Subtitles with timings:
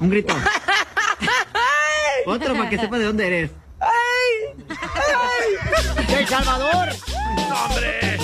[0.00, 0.34] Un grito.
[2.26, 3.50] Otro para que sepa de dónde eres.
[6.06, 6.88] ¡De El Salvador!
[7.66, 8.18] ¡Hombre!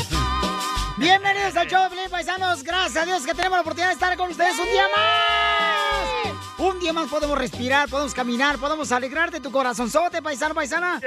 [0.98, 2.62] Bienvenidos al show, Pelín Paisanos.
[2.62, 6.34] Gracias a Dios que tenemos la oportunidad de estar con ustedes un día más.
[6.58, 11.00] Un día más podemos respirar, podemos caminar, podemos alegrarte tu corazonzote, paisano, paisana.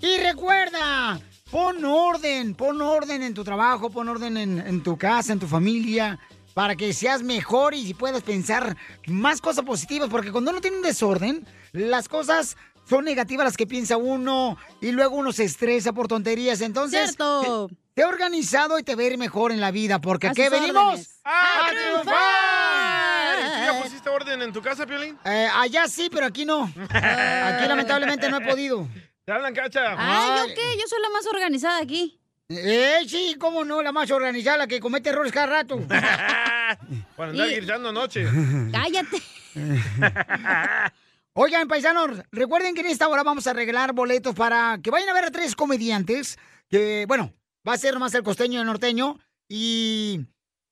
[0.00, 5.34] Y recuerda, pon orden, pon orden en tu trabajo, pon orden en, en tu casa,
[5.34, 6.18] en tu familia,
[6.54, 10.82] para que seas mejor y puedas pensar más cosas positivas, porque cuando uno tiene un
[10.82, 12.56] desorden, las cosas
[12.88, 16.60] son negativas las que piensa uno y luego uno se estresa por tonterías.
[16.60, 17.68] Entonces, Cierto.
[17.68, 20.30] te, te he organizado y te va a ir mejor en la vida, porque A
[20.30, 21.20] aquí venimos órdenes.
[21.24, 23.36] ¡A triunfar!
[23.58, 25.18] ¿Tú ya pusiste orden en tu casa, Piolín?
[25.24, 26.64] Eh, allá sí, pero aquí no.
[26.90, 28.86] Aquí lamentablemente no he podido.
[29.24, 29.94] Te hablan, cacha.
[29.96, 30.76] Ay, ¿yo qué?
[30.78, 32.20] Yo soy la más organizada aquí.
[32.48, 35.80] Eh, sí, cómo no, la más organizada, la que comete errores cada rato.
[37.16, 38.24] Para andar Y- gritando anoche.
[38.72, 39.22] Cállate.
[41.36, 45.14] Oigan, paisanos, recuerden que en esta hora vamos a regalar boletos para que vayan a
[45.14, 46.38] ver a tres comediantes.
[46.68, 47.32] Que, bueno,
[47.66, 49.18] va a ser más el costeño y el norteño.
[49.48, 50.20] Y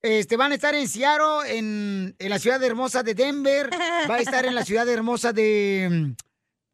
[0.02, 3.70] este, van a estar en Seattle, en, en la ciudad hermosa de Denver.
[4.08, 6.14] Va a estar en la ciudad hermosa de,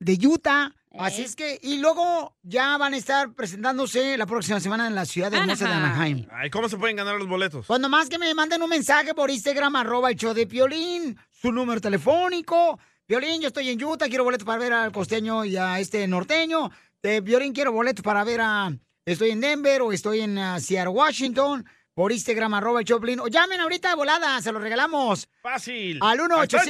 [0.00, 0.70] de Utah.
[0.98, 5.04] Así es que, y luego ya van a estar presentándose la próxima semana en la
[5.04, 6.26] ciudad hermosa de Anaheim.
[6.32, 7.66] Ay, ¿cómo se pueden ganar los boletos?
[7.66, 11.52] Pues nomás que me manden un mensaje por Instagram, arroba el show de Piolín, su
[11.52, 12.78] número telefónico.
[13.06, 16.70] Piolín, yo estoy en Utah, quiero boletos para ver al costeño y a este norteño.
[17.02, 18.72] De Piolín, quiero boletos para ver a...
[19.04, 21.64] Estoy en Denver o estoy en ah, Seattle, Washington.
[21.98, 23.18] Por Instagram, arroba el Choplin.
[23.18, 25.28] O llamen ahorita de volada, se los regalamos.
[25.42, 25.98] Fácil.
[26.00, 26.62] Al Ahí está,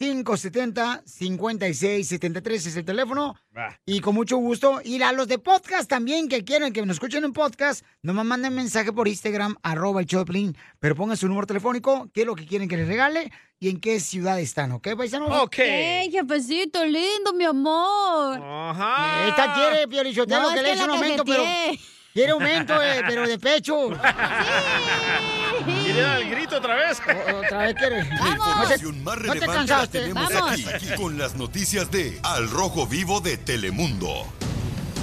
[0.00, 1.02] ya paso, ya, ya.
[1.02, 1.02] 1-855-570-5673.
[2.08, 3.36] 1-855-570-5673 es el teléfono.
[3.56, 3.80] Va.
[3.86, 4.80] Y con mucho gusto.
[4.84, 8.54] Y a los de podcast también que quieran que nos escuchen en podcast, nomás manden
[8.54, 12.46] mensaje por Instagram, arroba el Choplin, pero pongan su número telefónico, qué es lo que
[12.46, 15.30] quieren que les regale y en qué ciudad están, ¿ok, paisanos?
[15.42, 15.58] Ok.
[15.58, 18.40] ¡Ey, jefecito lindo, mi amor!
[18.40, 19.28] Ajá.
[19.28, 21.42] Esta quiere, Piolichotelo, No, que es le que des un aumento, pero...
[22.18, 23.90] Quiere aumento, eh, pero de pecho.
[25.84, 26.98] ¿Quiere dar el grito otra vez?
[27.00, 28.02] O- Otra vez quiere.
[28.02, 30.00] La No te, información más no te relevante la cansaste.
[30.00, 30.50] tenemos Vamos.
[30.50, 34.26] aquí, aquí con las noticias de Al Rojo Vivo de Telemundo.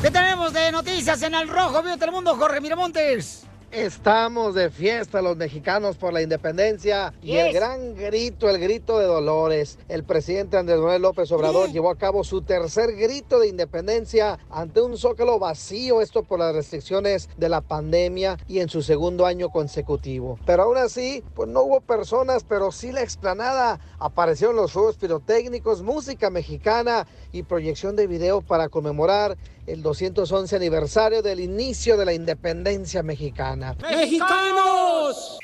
[0.01, 3.44] ¿Qué tenemos de noticias en el Rojo Vivo Telemundo, Jorge Miramontes?
[3.75, 9.05] Estamos de fiesta los mexicanos por la independencia y el gran grito, el grito de
[9.05, 9.77] Dolores.
[9.89, 14.79] El presidente Andrés Manuel López Obrador llevó a cabo su tercer grito de independencia ante
[14.79, 19.49] un zócalo vacío, esto por las restricciones de la pandemia y en su segundo año
[19.49, 20.39] consecutivo.
[20.45, 23.81] Pero aún así, pues no hubo personas, pero sí la explanada.
[23.99, 29.35] Aparecieron los fuegos pirotécnicos, música mexicana y proyección de video para conmemorar
[29.67, 33.75] el 211 aniversario del inicio de la independencia mexicana.
[33.81, 35.39] ¡Mexicanos!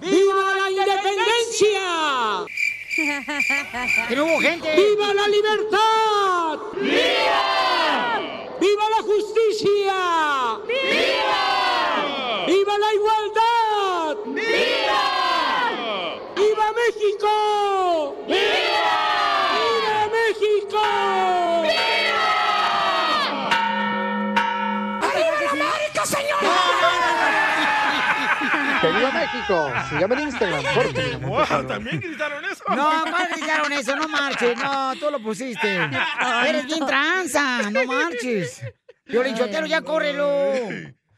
[0.00, 2.46] ¡Viva la independencia!
[4.10, 4.74] Hubo gente.
[4.74, 6.58] ¡Viva la libertad!
[6.80, 8.48] ¡Viva!
[8.58, 10.58] ¡Viva la justicia!
[10.66, 12.44] ¡Viva!
[12.46, 14.16] ¡Viva la igualdad!
[14.26, 15.04] ¡Viva!
[16.36, 18.16] ¡Viva México!
[18.26, 18.67] ¡Viva
[29.48, 29.72] México!
[29.88, 31.66] Sígame en Instagram, Jorge Miramontes Wow.
[31.66, 32.64] ¿También gritaron eso?
[32.68, 33.96] No, ¿cuál gritaron eso?
[33.96, 34.58] No marches.
[34.58, 35.88] No, tú lo pusiste.
[36.46, 37.70] Eres bien tranza.
[37.70, 38.62] No marches.
[39.06, 40.52] Violichotero, ya córrelo.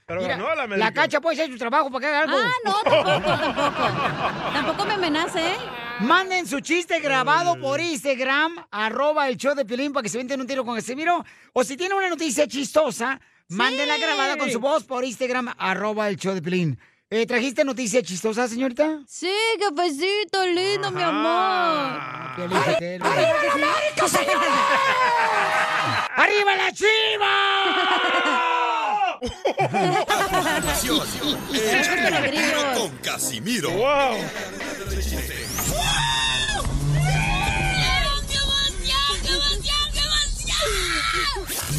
[0.06, 0.86] Pero Mira, ganó la América.
[0.86, 2.36] la cacha puede hacer su trabajo para que haga algo.
[2.36, 4.52] Ah, no, tampoco, tampoco.
[4.52, 5.56] Tampoco me amenace, ¿eh?
[6.00, 10.40] Manden su chiste grabado por Instagram, arroba el show de Piolín para que se venten
[10.40, 11.24] un tiro con Casimiro.
[11.52, 16.16] O si tienen una noticia chistosa, Mándenla grabada con su voz por Instagram, arroba el
[16.16, 16.78] show de Pelín.
[17.12, 19.00] Eh, ¿Trajiste noticia chistosa, señorita?
[19.04, 21.98] Sí, cafecito lindo, mi amor.
[22.36, 23.04] Piolín Sotelo.
[26.16, 27.34] ¡Arriba la chiva!
[30.06, 31.08] Continuación,
[31.52, 33.70] el show de Piolín con Casimiro.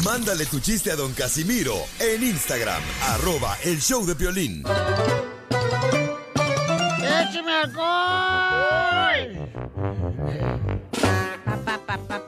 [0.04, 4.64] Mándale tu chiste a don Casimiro en Instagram, arroba el show de Piolín.
[6.98, 8.42] ¡Écheme alcohol!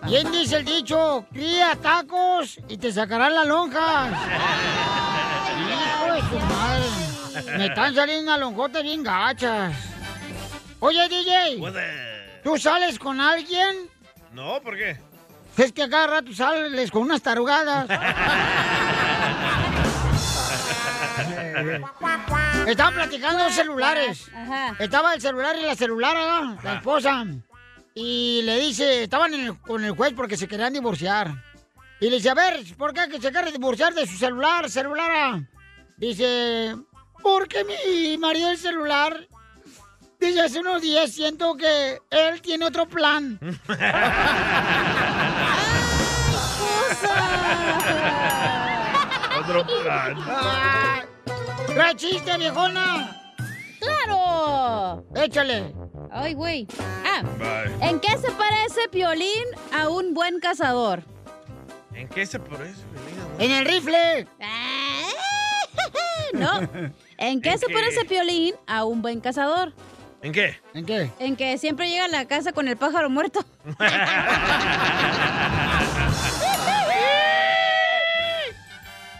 [0.07, 1.27] ¿Quién dice el dicho?
[1.33, 4.11] Cría tacos y te sacarán la lonja.
[5.59, 6.85] Hijo de su madre.
[7.59, 9.75] Me están saliendo lonjotas bien gachas.
[10.81, 11.61] Oye, DJ,
[12.43, 13.89] ¿tú sales con alguien?
[14.33, 14.99] No, ¿por qué?
[15.57, 17.87] Es que a cada rato sales con unas tarugadas.
[22.67, 24.29] Estaban platicando los celulares.
[24.35, 24.75] Ajá.
[24.79, 26.59] Estaba el celular y la celular, ¿verdad?
[26.63, 27.25] la esposa.
[27.95, 31.33] Y le dice, estaban en el- con el juez porque se querían divorciar.
[32.01, 35.41] Y le dice, a ver, ¿por qué que se quiere divorciar de su celular, celulara?
[35.97, 36.75] Dice,
[37.23, 39.29] porque mi marido el celular,
[40.19, 43.39] dice, hace unos días siento que él tiene otro plan.
[49.41, 50.17] Otro plan.
[50.27, 51.03] ¡Ay!
[51.75, 53.21] ¡Trae chiste, viejona!
[53.81, 55.05] ¡Claro!
[55.17, 55.75] Échale.
[56.11, 56.67] Ay, güey.
[57.05, 57.89] Ah, Bye.
[57.89, 59.45] ¿en qué se parece Piolín
[59.77, 61.03] a un buen cazador?
[61.93, 63.19] ¿En qué se parece, Piolín?
[63.39, 64.27] En el rifle.
[66.33, 66.61] No.
[67.19, 67.73] ¿En qué ¿En se qué?
[67.75, 69.73] parece Piolín a un buen cazador?
[70.21, 70.59] ¿En qué?
[70.73, 71.11] ¿En qué?
[71.21, 73.45] En que siempre llega a la casa con el pájaro muerto.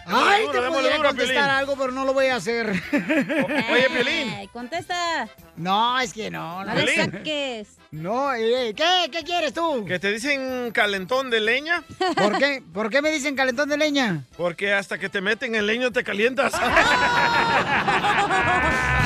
[0.07, 1.49] Ay, duro, te podría duro, contestar Piolín.
[1.51, 2.69] algo, pero no lo voy a hacer.
[2.69, 4.47] Oye, Piolín.
[4.53, 5.27] Contesta.
[5.57, 6.63] No, es que no.
[6.63, 7.67] No No, le saques.
[7.91, 9.09] no eh, ¿qué?
[9.11, 9.83] ¿Qué quieres tú?
[9.85, 11.83] ¿Que te dicen calentón de leña?
[12.15, 12.61] ¿Por qué?
[12.73, 14.23] ¿Por qué me dicen calentón de leña?
[14.37, 16.53] Porque hasta que te meten el leño te calientas.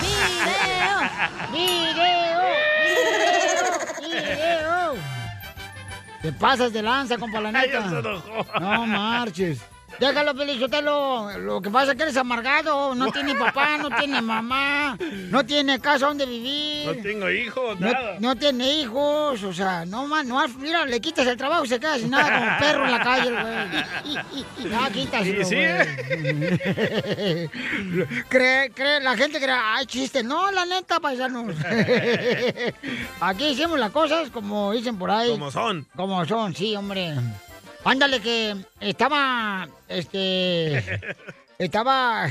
[0.01, 0.99] ¡Video!
[1.53, 2.41] ¡Video!
[4.01, 4.01] ¡Video!
[4.01, 4.93] ¡Video!
[6.21, 8.09] Te pasas de lanza, compa, la Ay, ya se neta.
[8.09, 8.45] enojó.
[8.59, 9.59] No marches.
[9.99, 11.37] Déjalo, Pelizotelo.
[11.39, 12.93] Lo que pasa es que eres amargado.
[12.95, 14.97] No tiene papá, no tiene mamá.
[15.29, 16.87] No tiene casa donde vivir.
[16.87, 18.15] No tengo hijos, No, nada.
[18.19, 21.79] no tiene hijos, o sea, no más, no, mira, le quitas el trabajo y se
[21.79, 24.69] queda sin nada como perro en la calle, güey.
[24.71, 27.49] No, quítaselo, Y sí, ¿eh?
[28.29, 30.23] cree, cree, la gente cree, ay, chiste.
[30.23, 31.55] No, la neta, paisanos.
[33.21, 35.31] Aquí hicimos las cosas como dicen por ahí.
[35.31, 35.87] Como son.
[35.95, 37.13] Como son, sí, hombre.
[37.85, 40.83] Ándale que estaba, este,
[41.57, 42.27] estaba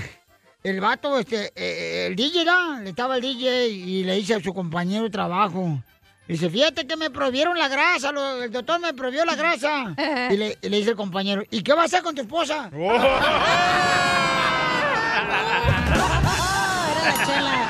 [0.62, 2.80] el vato, este, eh, el DJ, ¿no?
[2.80, 5.82] Estaba el DJ y le dice a su compañero de trabajo.
[6.26, 9.94] Dice, fíjate que me prohibieron la grasa, lo- el doctor me prohibió la grasa.
[10.30, 12.70] Y le, y le dice el compañero, ¿y qué va a hacer con tu esposa?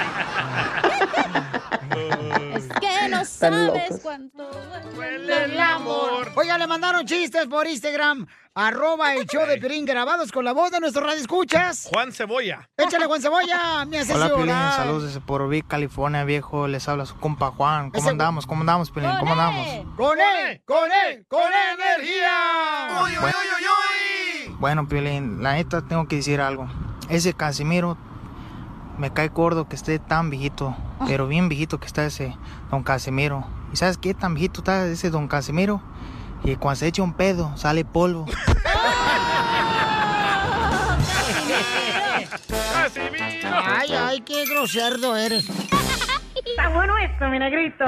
[2.54, 4.44] Es que no sabes cuánto
[4.94, 6.30] duele el amor.
[6.34, 10.70] Oiga, le mandaron chistes por Instagram, arroba el show de Pirín grabados con la voz
[10.70, 11.88] de nuestro radio escuchas.
[11.92, 12.68] Juan Cebolla.
[12.76, 14.46] Échale, Juan Cebolla, me hace Hola, Pilín.
[14.46, 14.72] llorar.
[14.76, 16.66] Saludos desde Porvik, California, viejo.
[16.68, 17.90] Les habla su compa Juan.
[17.90, 18.46] ¿Cómo Ese- andamos?
[18.46, 19.10] ¿Cómo andamos, Pilín?
[19.10, 19.66] ¿Cómo ¡Con andamos?
[19.68, 19.86] él!
[19.96, 20.62] ¡Con él!
[20.66, 21.26] ¡Con él!
[21.28, 21.42] ¡Con
[21.74, 22.30] energía!
[24.58, 26.68] Bueno, Pilín, la neta tengo que decir algo.
[27.08, 27.96] Ese Casimiro
[28.98, 30.76] me cae gordo que esté tan viejito,
[31.06, 32.36] pero bien viejito que está ese
[32.70, 33.46] don Casimiro.
[33.72, 35.80] ¿Y sabes qué tan viejito está ese don Casimiro?
[36.44, 38.26] Y cuando se echa un pedo, sale polvo.
[42.74, 43.48] Casimiro.
[43.64, 45.48] Ay, ay, qué grosero eres.
[45.48, 47.84] Está bueno esto, mi negrito.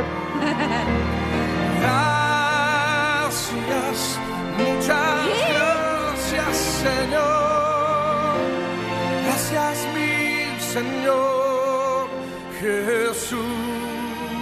[1.81, 3.51] Gracias,
[4.59, 8.37] muchas gracias, Señor.
[9.25, 10.10] Gracias, mi
[10.73, 12.09] Señor
[12.61, 13.41] Jesús.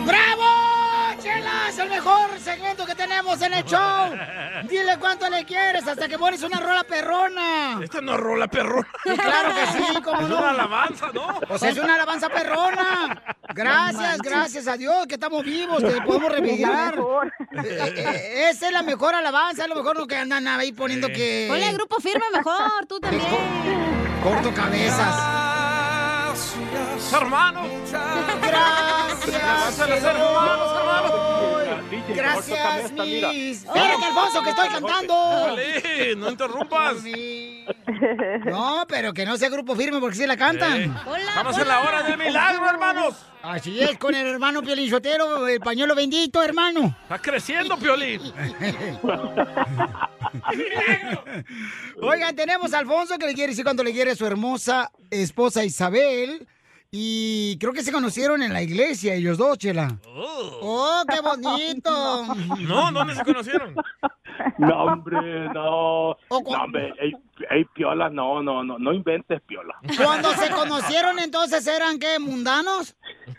[0.04, 0.44] ¡Bravo!
[1.23, 1.78] ¡Chelas!
[1.78, 4.11] El mejor segmento que tenemos en el show.
[4.64, 7.80] Dile cuánto le quieres hasta que pones una rola perrona.
[7.82, 8.85] Esta no es rola perro.
[9.06, 10.37] Y claro que sí, cómo Es no.
[10.38, 11.40] una alabanza, ¿no?
[11.49, 13.23] O sea, es una alabanza perrona.
[13.54, 16.68] Gracias, gracias a Dios que estamos vivos, que podemos revivir.
[16.68, 21.08] Eh, eh, Esa es la mejor alabanza, es lo mejor lo que andan ahí poniendo
[21.08, 21.47] que...
[21.49, 23.23] Ponle grupo firme mejor, tú también.
[24.23, 25.77] Corto cabezas.
[26.38, 27.62] Gracias, Hermano.
[28.40, 29.80] Gracias.
[29.80, 32.16] a los hermanos, Señor.
[32.16, 33.64] Gracias, mis.
[33.64, 35.14] Espérate, Alfonso, que estoy cantando.
[35.14, 36.97] Dale, no interrumpas.
[38.45, 40.80] No, pero que no sea grupo firme porque sí la cantan.
[40.83, 40.92] Eh,
[41.28, 43.14] Estamos en la hora del milagro, hermanos.
[43.42, 46.97] Así es, con el hermano Piolín Sotero, el pañuelo bendito, hermano.
[47.02, 48.21] Está creciendo, Piolín.
[52.02, 55.64] Oigan, tenemos a Alfonso que le quiere decir cuando le quiere a su hermosa esposa
[55.64, 56.47] Isabel.
[56.90, 59.99] Y creo que se conocieron en la iglesia, ellos dos, Chela.
[60.07, 62.35] ¡Oh, qué bonito!
[62.61, 63.75] No, ¿dónde se conocieron?
[64.59, 66.17] No, hombre, no.
[66.31, 67.12] No, hombre, ey,
[67.50, 69.75] ey, piola, no, no, no, no inventes piola.
[69.97, 72.97] Cuando se conocieron, entonces, ¿eran qué, mundanos?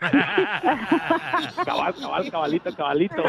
[1.64, 3.22] Cabal, cabal, cabalito, cabalito.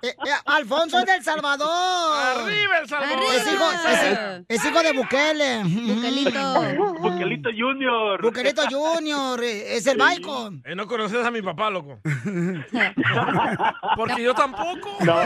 [0.00, 0.14] Eh, eh,
[0.46, 1.68] Alfonso es del Salvador.
[1.68, 3.18] ¡Arriba El Salvador!
[3.34, 5.62] Es hijo, es, es hijo de Bukele.
[5.64, 6.62] Bukelito.
[7.00, 8.22] Bukelito Junior.
[8.22, 9.42] Bukelito Junior.
[9.42, 10.62] eh, Es el Baicon.
[10.64, 11.98] Eh, no conoces a mi papá, loco.
[13.96, 14.98] Porque yo tampoco.
[15.00, 15.16] No.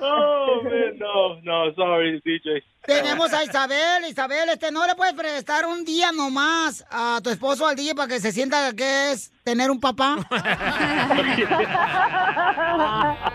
[0.00, 2.62] Oh, man, no, no, sorry, DJ.
[2.86, 4.04] Tenemos a Isabel.
[4.08, 8.08] Isabel, este, ¿no le puedes prestar un día nomás a tu esposo al DJ para
[8.08, 10.16] que se sienta que es tener un papá?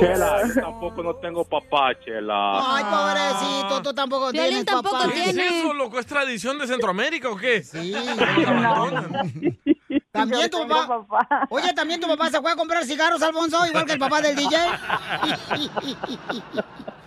[0.00, 2.76] Chela, yo tampoco no tengo papá, Chela.
[2.76, 5.12] Ay, pobrecito, tú tampoco tienes tampoco papá.
[5.12, 5.98] ¿Qué es eso, loco?
[5.98, 7.62] ¿Es tradición de Centroamérica o qué?
[7.62, 7.94] Sí.
[10.14, 11.46] También tu papá.
[11.50, 14.36] Oye, también tu papá se fue a comprar cigarros, Alfonso, igual que el papá del
[14.36, 14.56] DJ.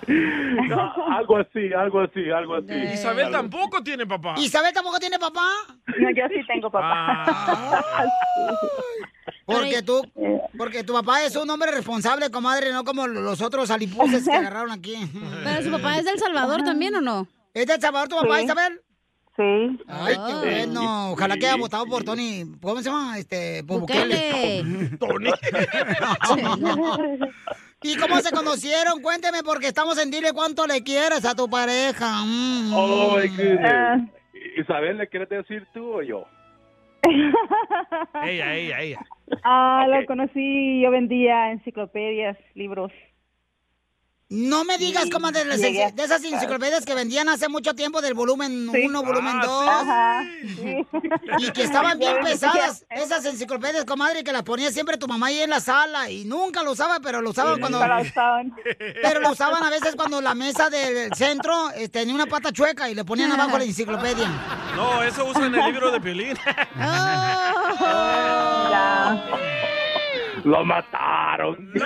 [0.09, 2.71] No, algo así, algo así, algo así.
[2.93, 4.35] Isabel tampoco tiene papá.
[4.37, 5.45] Isabel tampoco tiene papá.
[5.99, 7.25] No, yo sí tengo papá.
[7.27, 8.05] Ah,
[9.45, 10.01] Porque tú,
[10.57, 14.71] porque tu papá es un hombre responsable, comadre, no como los otros alipuses que agarraron
[14.71, 14.95] aquí.
[15.43, 17.27] Pero su papá es del Salvador también, ¿o no?
[17.53, 18.45] ¿Es del Salvador tu papá, Sí.
[18.45, 18.81] Isabel?
[19.37, 19.79] Sí.
[19.87, 20.39] Ay, qué Oh.
[20.39, 21.11] bueno.
[21.11, 22.43] Ojalá que haya votado por Tony.
[22.59, 23.17] ¿Cómo se llama?
[23.19, 24.63] Este, por Bukele.
[24.63, 24.97] Bukele.
[24.99, 25.29] Tony.
[27.83, 29.01] ¿Y cómo se conocieron?
[29.01, 32.23] Cuénteme, porque estamos en dile cuánto le quieres a tu pareja.
[32.25, 32.73] Mm.
[32.73, 33.17] Oh,
[33.63, 33.97] Ah.
[34.57, 36.25] Isabel, ¿le quieres decir tú o yo?
[38.23, 38.99] Ella, ella, ella.
[39.43, 39.93] Ah, Ok.
[40.01, 42.91] lo conocí, yo vendía enciclopedias, libros.
[44.29, 47.73] No me digas, Sí, comadre, de, llegué a- de esas enciclopedias que vendían hace mucho
[47.75, 48.85] tiempo del volumen Sí.
[48.85, 49.67] 1, volumen Ah, 2.
[49.69, 50.23] Ajá,
[50.57, 50.85] sí.
[51.39, 55.39] Y que estaban bien pesadas esas enciclopedias, comadre, que las ponía siempre tu mamá ahí
[55.39, 57.79] en la sala y nunca lo usaba, pero lo usaban cuando...
[59.01, 62.89] Pero lo usaban a veces cuando la mesa del centro eh, tenía una pata chueca
[62.89, 64.27] y le ponían abajo la enciclopedia.
[64.75, 66.37] No, eso usa en el libro de Piolín.
[68.69, 69.23] Ya.
[70.47, 71.71] Lo mataron.
[71.73, 71.85] Lo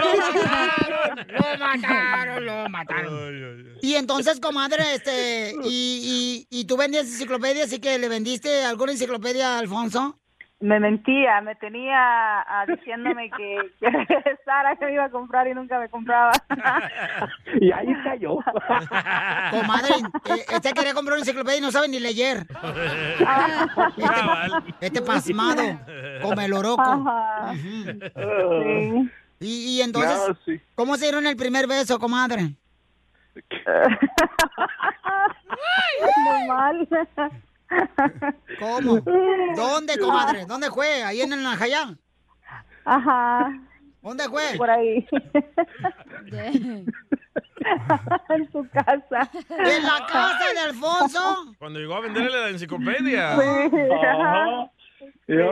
[1.58, 3.14] mataron, lo mataron.
[3.28, 3.80] Ay, ay, ay.
[3.82, 8.92] Y entonces, comadre, este, y, y, y tú vendías enciclopedias y que le vendiste alguna
[8.92, 10.21] enciclopedia a Alfonso.
[10.62, 11.98] Me mentía, me tenía
[12.42, 16.32] ah, diciéndome que, que regresara, que me iba a comprar y nunca me compraba.
[17.60, 18.36] Y ahí cayó.
[19.52, 22.48] Comadre, eh, este quería comprar una enciclopedia y no sabe ni leer.
[23.18, 24.64] Cabal.
[24.80, 25.62] Este pasmado,
[26.22, 27.04] como el oroco.
[27.54, 29.12] Sí.
[29.42, 30.62] Y, y entonces, No, sí.
[30.76, 32.56] ¿cómo se dieron el primer beso, comadre?
[36.24, 36.88] Muy mal.
[38.60, 39.00] ¿Cómo?
[39.56, 40.46] ¿Dónde, comadre?
[40.46, 41.04] ¿Dónde fue?
[41.04, 41.98] ¿Ahí en el Najayán?
[42.86, 43.52] Ajá,
[44.02, 44.44] ¿Dónde fue?
[44.58, 45.08] por ahí.
[48.30, 49.30] en su casa.
[49.50, 51.54] ¿En la casa de Alfonso?
[51.60, 54.72] Cuando llegó a venderle la enciclopedia, Ajá.
[55.28, 55.52] Yo-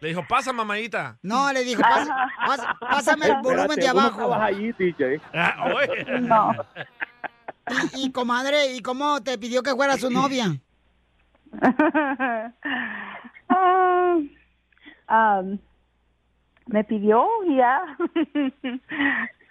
[0.00, 1.18] le dijo, pasa, mamadita.
[1.22, 2.14] No, le dijo, "Pasa-
[2.46, 4.34] pasa- pásame el volumen Espérate, de ¿cómo abajo.
[4.44, 5.20] allí, DJ?
[5.34, 5.74] Ah.
[6.20, 6.52] No.
[7.96, 10.56] Y, y, comadre, ¿y cómo te pidió que fuera su novia?
[13.52, 14.16] Ah,
[15.08, 15.58] am,
[16.66, 17.80] me pidió y ya.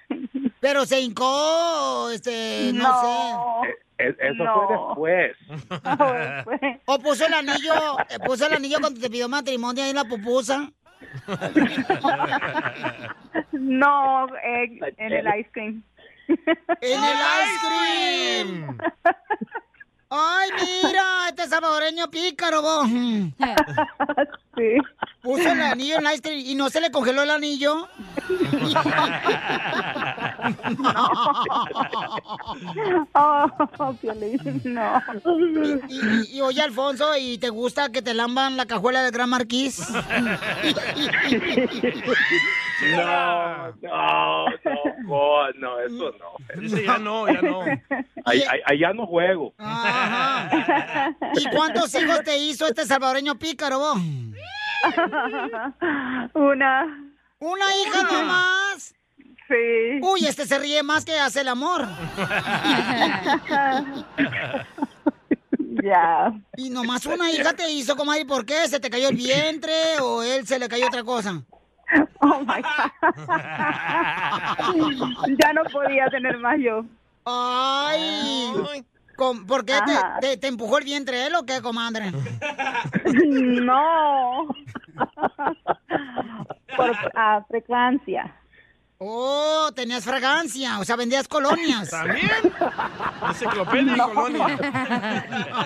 [0.62, 3.62] Pero se hincó, este, no, no.
[3.98, 4.96] E- Eso No.
[4.96, 6.60] fue después.
[6.62, 6.82] Sé.
[6.86, 7.74] O puso el anillo,
[8.10, 10.72] eh, puso el anillo cuando te pidió matrimonio ahí en la pupusa.
[13.52, 15.84] no, eh, en el ice cream.
[16.30, 18.78] En el ice cream.
[20.12, 20.50] Ay,
[20.84, 22.88] mira, este salvadoreño pícaro, vos.
[22.90, 23.32] sí.
[25.22, 27.88] Puso el anillo en cream y no se le congeló el anillo.
[33.14, 35.02] Oh, Piolín, no.
[35.88, 39.30] Y, y- y, oye, Alfonso, ¿y te gusta que te lamban la cajuela del Gran
[39.30, 39.88] Marquís?
[42.96, 44.46] No, no,
[45.04, 46.62] no, no, eso no.
[46.62, 47.60] Dice, ya no, ya no.
[48.24, 49.54] Ahí- ahí- Allá no juego.
[50.02, 51.16] Ajá.
[51.36, 53.98] ¿Y cuántos hijos te hizo este salvadoreño pícaro, vos?
[56.34, 56.86] Una.
[57.40, 58.94] ¿Una hija nomás?
[59.48, 60.00] Sí.
[60.02, 61.88] Uy, este se ríe más que hace el amor.
[65.84, 66.34] Ya.
[66.58, 68.68] Y nomás una hija te hizo, comadre, ¿por qué?
[68.68, 71.42] ¿Se te cayó el vientre o él se le cayó otra cosa?
[72.22, 73.06] Oh my God.
[75.40, 76.84] ya no podía tener más yo.
[77.26, 78.52] Ay.
[79.20, 80.18] Com- ¿Por qué te, Ajá.
[80.22, 82.12] te- te empujó el vientre él o qué, comadre?
[83.62, 84.48] No.
[86.78, 88.34] Por ah, frecuencia.
[88.98, 91.90] Oh, tenías fragancia, o sea, vendías colonias.
[91.90, 92.30] ¿También?
[93.28, 94.14] Enciclopedia y No.
[94.14, 94.58] colonia.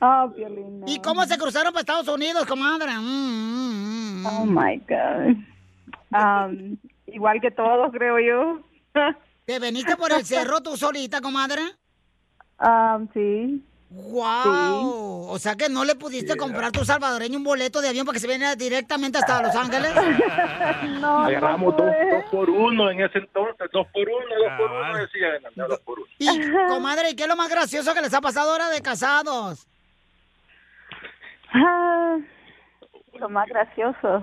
[0.00, 0.86] oh, Piolín, no.
[0.86, 2.92] ¿Y cómo se cruzaron para Estados Unidos, comadre?
[2.98, 4.26] Mm, mm, mm.
[4.26, 5.36] Oh my God.
[6.12, 6.76] Um,
[7.06, 8.60] igual que todos, creo yo.
[9.44, 11.60] ¿Te veniste por el cerro tú solita, comadre?
[12.60, 13.62] Um, sí.
[13.90, 15.28] ¡Wow!
[15.28, 18.20] O sea que no le pudiste comprar tu salvadoreño un boleto de avión para que
[18.20, 19.92] se viniera directamente hasta Los Ángeles.
[21.00, 21.94] No, Agarramos no dos,
[22.30, 25.98] por uno en ese entonces, dos por uno, dos por uno, decían, no, dos por
[25.98, 26.08] uno.
[26.18, 29.66] Y, comadre, ¿y qué es lo más gracioso que les ha pasado ahora de casados?
[31.52, 32.16] Ah,
[33.18, 34.22] lo más gracioso.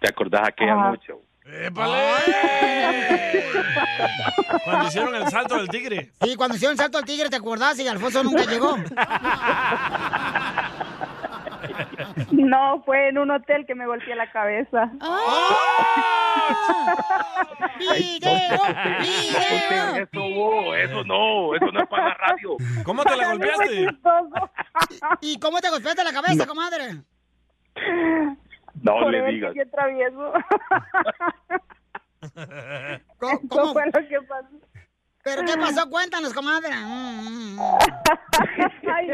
[0.00, 0.92] ¿Te acordás aquella Ah.
[1.70, 3.44] Noche?
[4.64, 6.10] Cuando hicieron el salto del tigre.
[6.22, 7.78] Sí, cuando hicieron el salto al tigre, ¿te acordás?
[7.78, 8.76] Y Alfonso nunca llegó.
[12.30, 14.90] No, fue en un hotel que me golpeé la cabeza.
[17.78, 18.30] ¡Video!
[18.66, 22.56] Entonces, eso, eso no, eso no es para la radio.
[22.84, 23.86] ¿Cómo te la golpeaste?
[25.20, 27.02] ¿Y cómo te golpeaste la cabeza, comadre?
[28.82, 29.54] No Por le eso digas.
[29.54, 30.32] que travieso.
[33.18, 33.72] ¿Cómo, Eso cómo?
[33.72, 34.48] fue lo que pasó.
[35.22, 35.88] ¿Pero qué pasó?
[35.90, 36.70] Cuéntanos, comadre.
[38.94, 39.08] Ay,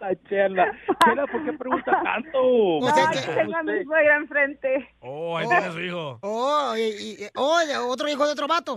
[0.00, 0.72] La chela.
[1.04, 2.38] Chela, ¿por qué pregunta tanto?
[2.42, 4.88] O sea, ay, que- tengo a mi suegra enfrente.
[5.00, 6.18] Oh, ahí tiene su hijo.
[6.22, 8.76] Oh, y, y- oh, otro hijo de otro vato.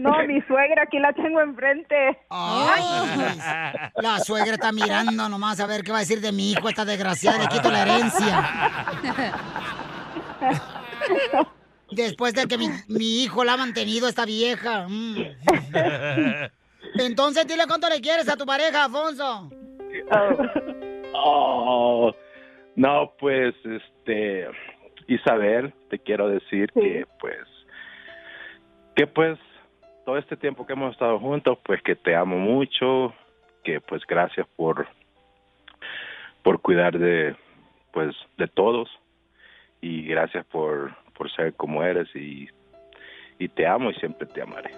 [0.00, 2.18] No, mi suegra aquí la tengo enfrente.
[2.30, 2.82] Ay,
[3.96, 6.84] la suegra está mirando nomás a ver qué va a decir de mi hijo, esta
[6.84, 8.50] desgraciada, le quito la herencia.
[11.90, 14.86] Después de que mi, mi hijo la ha mantenido esta vieja.
[14.88, 15.16] mm.
[16.98, 19.50] Entonces dile cuánto le quieres a tu pareja, Afonso.
[21.12, 22.12] Oh,
[22.76, 24.48] no, pues, este,
[25.06, 27.46] Isabel, te quiero decir que, pues,
[28.96, 29.38] que pues,
[30.04, 33.14] todo este tiempo que hemos estado juntos, pues, que te amo mucho,
[33.64, 34.88] que, pues, gracias por,
[36.42, 37.36] por cuidar de,
[37.92, 38.88] pues, de todos,
[39.80, 42.48] y gracias por, por ser como eres, y,
[43.38, 44.74] y te amo y siempre te amaré.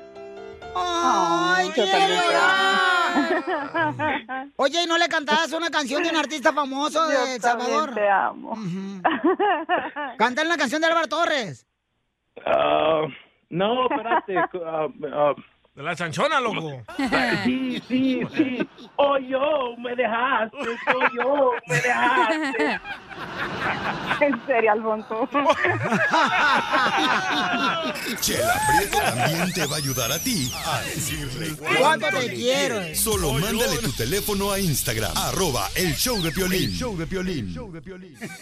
[0.75, 2.93] ¡Ay, quiero llorar!
[4.57, 7.87] Oye, ¿y no le cantabas una canción de un artista famoso de Yo El Salvador?
[7.87, 8.57] también te amo.
[10.17, 11.67] Cántale una canción de Álvaro Torres.
[12.47, 13.03] Ah,
[13.53, 14.37] no, espérate.
[14.67, 15.35] ah, ah,
[15.75, 16.83] De la chanchona, loco.
[17.45, 18.69] Sí, sí, sí.
[18.97, 20.59] Oh, yo, me dejaste.
[20.59, 22.81] Oh, yo, me dejaste.
[24.21, 25.29] En serio, Alfonso.
[28.20, 32.94] Chela Prieto también te va a ayudar a ti a decirle ¿Cuánto te quiero?
[32.94, 36.70] Solo mándale tu teléfono a Instagram, arroba el show de Piolín.
[36.72, 37.55] show de Piolín.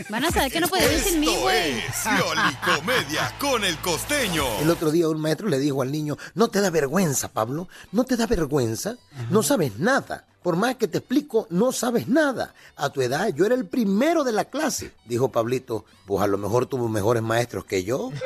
[0.08, 1.78] Van a saber que no puede vivir sin mí, güey.
[1.78, 4.44] es Piolicomedia con el costeño.
[4.60, 7.68] El otro día un maestro le dijo al niño, ¿no te da vergüenza, Pablo?
[7.92, 8.96] ¿No te da vergüenza?
[9.30, 10.26] No sabes nada.
[10.42, 12.54] Por más que te explico, no sabes nada.
[12.76, 14.92] A tu edad yo era el primero de la clase.
[15.04, 18.10] Dijo Pablito, pues a lo mejor tuvo mejores maestros que yo.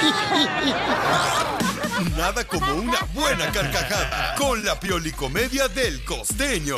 [2.16, 6.76] Nada como una buena carcajada con la Piolicomedia del costeño.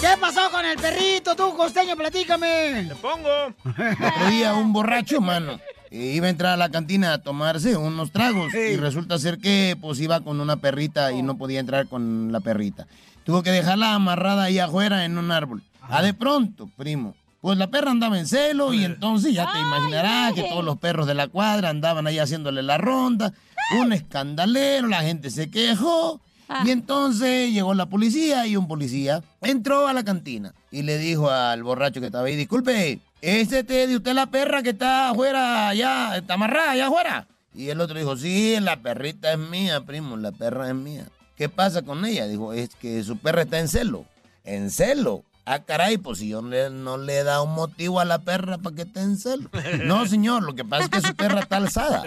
[0.00, 1.96] ¿Qué pasó con el perrito, tú, costeño?
[1.96, 2.86] Platícame.
[2.88, 3.28] Te pongo.
[3.64, 5.58] Otro día un borracho, mano,
[5.90, 9.98] iba a entrar a la cantina a tomarse unos tragos y resulta ser que pues
[10.00, 12.86] iba con una perrita y no podía entrar con la perrita.
[13.24, 15.62] Tuvo que dejarla amarrada ahí afuera en un árbol.
[15.82, 17.16] A de pronto, primo.
[17.40, 21.06] Pues la perra andaba en celo y entonces ya te imaginarás que todos los perros
[21.06, 23.32] de la cuadra andaban ahí haciéndole la ronda.
[23.78, 26.20] Un escandalero, la gente se quejó.
[26.64, 31.30] Y entonces llegó la policía y un policía entró a la cantina y le dijo
[31.30, 35.68] al borracho que estaba ahí, disculpe, ¿es este de usted la perra que está afuera
[35.68, 37.28] allá, está amarrada allá afuera?
[37.54, 41.06] Y el otro dijo, sí, la perrita es mía, primo, la perra es mía.
[41.36, 42.26] ¿Qué pasa con ella?
[42.26, 44.06] Dijo, es que su perra está en celo.
[44.44, 45.24] ¿En celo?
[45.50, 48.58] Ah, caray, pues si yo le- no le he dado un motivo a la perra
[48.58, 49.48] para que esté en celo.
[49.84, 52.02] No, señor, lo que pasa es que su perra está alzada.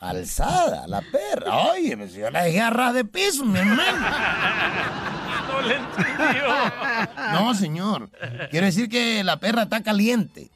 [0.00, 1.56] Alzada, la perra.
[1.72, 4.06] Oye, pues yo la dejé a ras de piso, mi hermano.
[5.48, 6.44] No le entendió.
[7.32, 8.10] No, señor.
[8.50, 10.50] Quiere decir que la perra está caliente.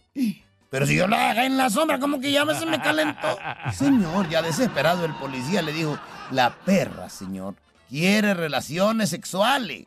[0.70, 3.38] Pero si yo la dejé en la sombra, como que ya me se me calentó.
[3.72, 5.98] Señor, ya desesperado el policía le dijo,
[6.30, 7.54] la perra, señor,
[7.88, 9.86] quiere relaciones sexuales.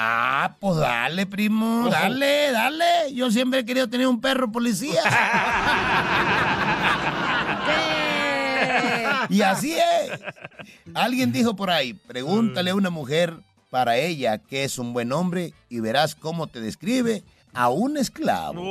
[0.00, 3.12] Ah, pues dale, primo, dale, dale.
[3.12, 5.02] Yo siempre he querido tener un perro policía.
[9.28, 10.20] Y así es.
[10.94, 15.52] Alguien dijo por ahí, pregúntale a una mujer para ella qué es un buen hombre
[15.68, 18.62] y verás cómo te describe a un esclavo.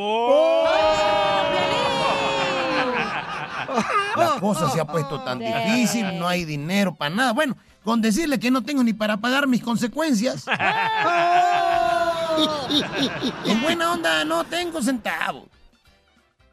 [4.16, 7.34] La cosa se ha puesto tan difícil, no hay dinero para nada.
[7.34, 10.46] Bueno, con decirle que no tengo ni para pagar mis consecuencias.
[13.46, 15.46] en buena onda, no tengo centavos.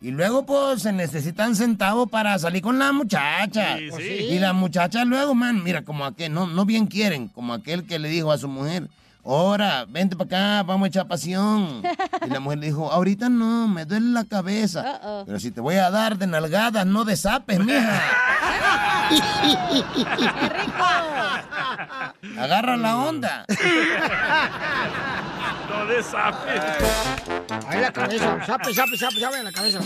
[0.01, 3.79] Y luego, pues, se necesitan centavos para salir con la muchacha.
[3.79, 4.29] Sí, sí.
[4.31, 7.99] Y la muchacha luego, man, mira, como aquel, no, no bien quieren, como aquel que
[7.99, 8.89] le dijo a su mujer,
[9.25, 11.83] ahora, vente para acá, vamos a echar pasión.
[12.27, 15.25] Y la mujer le dijo, ahorita no, me duele la cabeza.
[15.27, 18.03] Pero si te voy a dar de nalgadas, no de zapes, mija.
[22.39, 23.45] Agarra la onda.
[25.69, 26.05] No de.
[27.69, 28.39] Ahí la cabeza.
[28.47, 29.81] Sape, sape, sape, sape en la cabeza.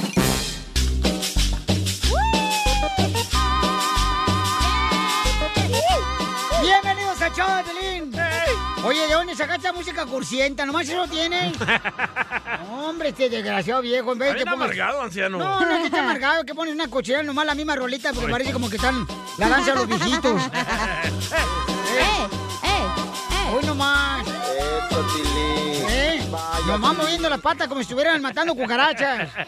[6.61, 8.18] Bienvenidos a Chava de Pelín.
[8.85, 10.65] Oye, ¿de dónde sacaste música cursienta?
[10.65, 11.53] ¿Nomás eso tiene?
[12.71, 14.13] Hombre, este desgraciado viejo.
[14.13, 15.39] En vez de Está que pongas- amargado, anciano.
[15.39, 18.31] No, no es que esté amargado, que pones una cochera nomás la misma rolita porque
[18.31, 20.43] parece como que están la danza de los viejitos.
[21.99, 22.29] ¡Eh!
[22.65, 23.55] ¡Eh!
[23.55, 24.27] ¡Hoy nomás!
[25.91, 26.21] ¿Eh?
[26.67, 29.29] Nomás moviendo la pata como si estuvieran matando cucarachas.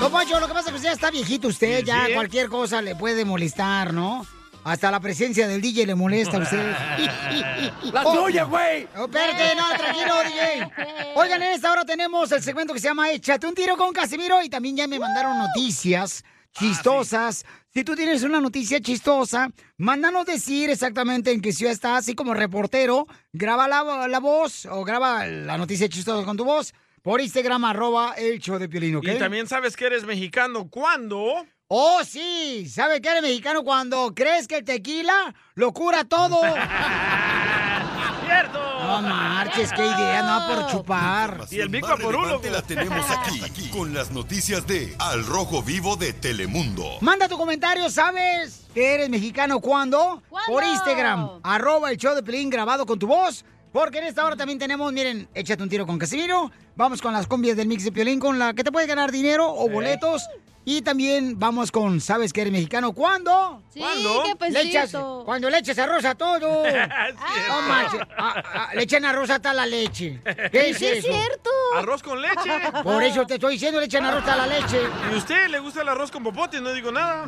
[0.00, 2.10] No, Poncho, lo que pasa es que usted ya está viejito, usted Sí, ya sí,
[2.12, 2.14] ¿eh?
[2.14, 4.26] cualquier cosa le puede molestar, ¿no?
[4.66, 6.58] Hasta la presencia del DJ le molesta a usted.
[7.92, 8.88] La tuya, güey.
[8.96, 11.12] Oh, espérate, no, tranquilo, DJ.
[11.14, 14.42] Oigan, en esta hora tenemos el segmento que se llama Échate un tiro con Casimiro
[14.42, 17.44] y también ya me mandaron noticias chistosas.
[17.72, 22.34] Si tú tienes una noticia chistosa, mándanos decir exactamente en qué ciudad estás, así como
[22.34, 27.64] reportero, graba la, la voz o graba la noticia chistosa con tu voz por Instagram,
[27.66, 29.06] arroba el show de Piolín, ¿ok?
[29.14, 31.46] Y también sabes que eres mexicano cuando...
[31.68, 36.40] Oh, sí, ¿sabe que eres mexicano cuando crees que el tequila lo cura todo?
[38.24, 38.60] ¡Cierto!
[38.84, 41.40] No marches, qué idea, no por chupar.
[41.50, 45.96] Y el Más relevante la tenemos aquí, aquí, con las noticias de Al Rojo Vivo
[45.96, 46.98] de Telemundo.
[47.00, 50.22] Manda tu comentario, ¿sabes que eres mexicano cuando?
[50.46, 53.44] Por Instagram, arroba el show de Pelín grabado con tu voz.
[53.72, 56.52] Porque en esta hora también tenemos, miren, échate un tiro con Casimiro.
[56.76, 59.52] Vamos con las combias del mix de Piolín con la que te puede ganar dinero
[59.52, 60.22] o boletos.
[60.68, 62.92] Y también vamos con, ¿sabes que eres mexicano?
[62.92, 63.62] ¿Cuándo?
[63.72, 64.24] Sí, ¿Cuándo?
[64.24, 65.22] qué Le echas, pesito.
[65.24, 66.64] cuando le echas arroz a todo.
[66.64, 70.20] no manches, ah, ah, le echan arroz hasta la leche.
[70.50, 71.50] ¿Qué es Sí, es cierto.
[71.76, 72.50] Arroz con leche.
[72.82, 74.80] Por eso te estoy diciendo, le echan arroz a la leche.
[75.08, 76.60] ¿Y a usted le gusta el arroz con popote?
[76.60, 77.26] No digo nada.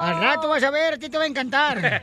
[0.00, 2.00] Al rato vas a ver, a ti te va a encantar.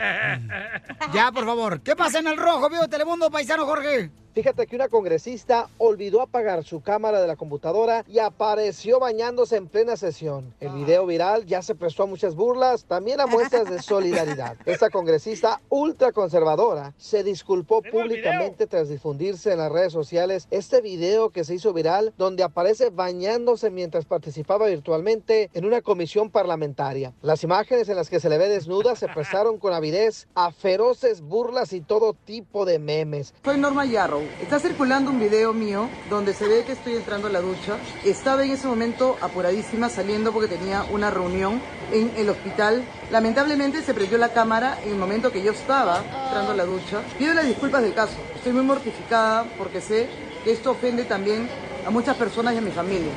[1.11, 1.81] Ya, por favor.
[1.81, 4.11] ¿Qué pasa en el rojo, vivo Telemundo, paisano Jorge?
[4.33, 9.67] Fíjate que una congresista olvidó apagar su cámara de la computadora y apareció bañándose en
[9.67, 10.55] plena sesión.
[10.59, 14.57] El video viral ya se prestó a muchas burlas, también a muestras de solidaridad.
[14.65, 21.43] Esta congresista ultraconservadora se disculpó públicamente tras difundirse en las redes sociales este video que
[21.43, 27.13] se hizo viral donde aparece bañándose mientras participaba virtualmente en una comisión parlamentaria.
[27.21, 31.21] Las imágenes en las que se le ve desnuda se prestaron con avidez a feroces
[31.21, 33.35] burlas y todo tipo de memes.
[33.43, 34.22] Soy Norma Yarrow.
[34.41, 37.77] Está circulando un video mío donde se ve que estoy entrando a la ducha.
[38.03, 42.83] Estaba en ese momento apuradísima saliendo porque tenía una reunión en el hospital.
[43.11, 47.01] Lamentablemente se prendió la cámara en el momento que yo estaba entrando a la ducha.
[47.17, 48.15] Pido las disculpas del caso.
[48.35, 50.07] Estoy muy mortificada porque sé
[50.43, 51.47] que esto ofende también
[51.85, 53.11] a muchas personas y a mi familia.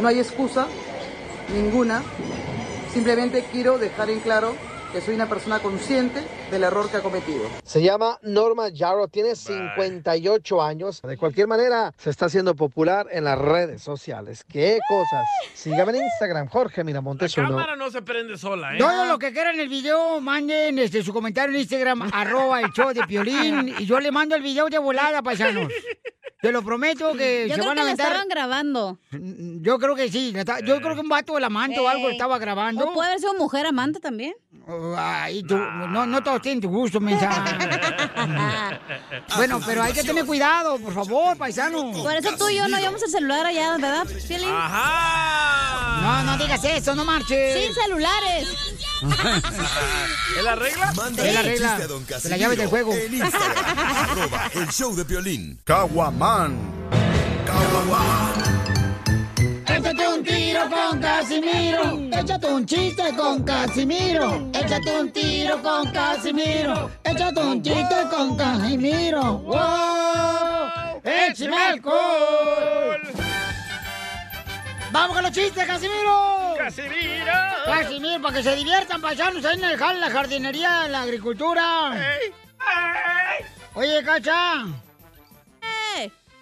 [0.00, 0.66] No hay excusa,
[1.54, 2.02] ninguna.
[2.92, 4.54] Simplemente quiero dejar en claro
[4.92, 6.22] que soy una persona consciente
[6.54, 7.42] del error que ha cometido.
[7.64, 11.02] Se llama Norma Yarrow, tiene 58 años.
[11.02, 14.44] De cualquier manera, se está haciendo popular en las redes sociales.
[14.48, 15.24] ¿Qué cosas?
[15.54, 17.48] Sígame en Instagram, Jorge Miramontes uno.
[17.48, 18.78] Cámara no se prende sola, ¿eh?
[18.78, 22.70] Todo lo que quieran en el video, manden este, su comentario en Instagram, arroba el
[22.72, 25.68] show de Piolín, y yo le mando el video de volada, paisanos.
[26.40, 28.06] Te lo prometo que Yo se creo van que a la aventar.
[28.08, 28.98] estaban grabando.
[29.10, 30.30] Yo creo que sí.
[30.32, 32.12] la Yo creo que un vato del amante o algo Eh.
[32.12, 32.84] estaba grabando.
[32.84, 34.34] O puede haber sido mujer amante también.
[34.98, 37.28] Ay, tú- no, no todos tienen tu gusto, mensa.
[39.36, 41.90] bueno, pero hay que tener cuidado, por favor, paisano.
[41.90, 44.48] Por eso tú y yo no llevamos el celular allá, ¿verdad, Piolín?
[44.48, 47.64] No, no digas eso, no marches.
[47.64, 48.48] Sin celulares.
[50.36, 50.92] ¿Es la regla?
[50.94, 52.94] Mándale Es la regla chiste a Don la llave del juego.
[52.94, 53.78] En Instagram,
[54.10, 55.58] arroba el show de violín.
[55.64, 56.58] Caguaman.
[59.84, 62.08] Échate un tiro con Casimiro.
[62.10, 64.50] Échate un chiste con Casimiro.
[64.54, 66.90] Échate un tiro con Casimiro.
[67.04, 69.38] Échate un chiste con Casimiro.
[69.40, 71.02] ¡Wow!
[71.04, 73.02] ¡Échame alcohol!
[74.90, 76.54] ¡Vamos con los chistes, Casimiro!
[76.56, 77.32] ¡Casimiro!
[77.66, 81.92] Casimiro, para que se diviertan, paisanos, ahí en el jal, la jardinería, la agricultura.
[83.74, 84.64] Oye, Cacha.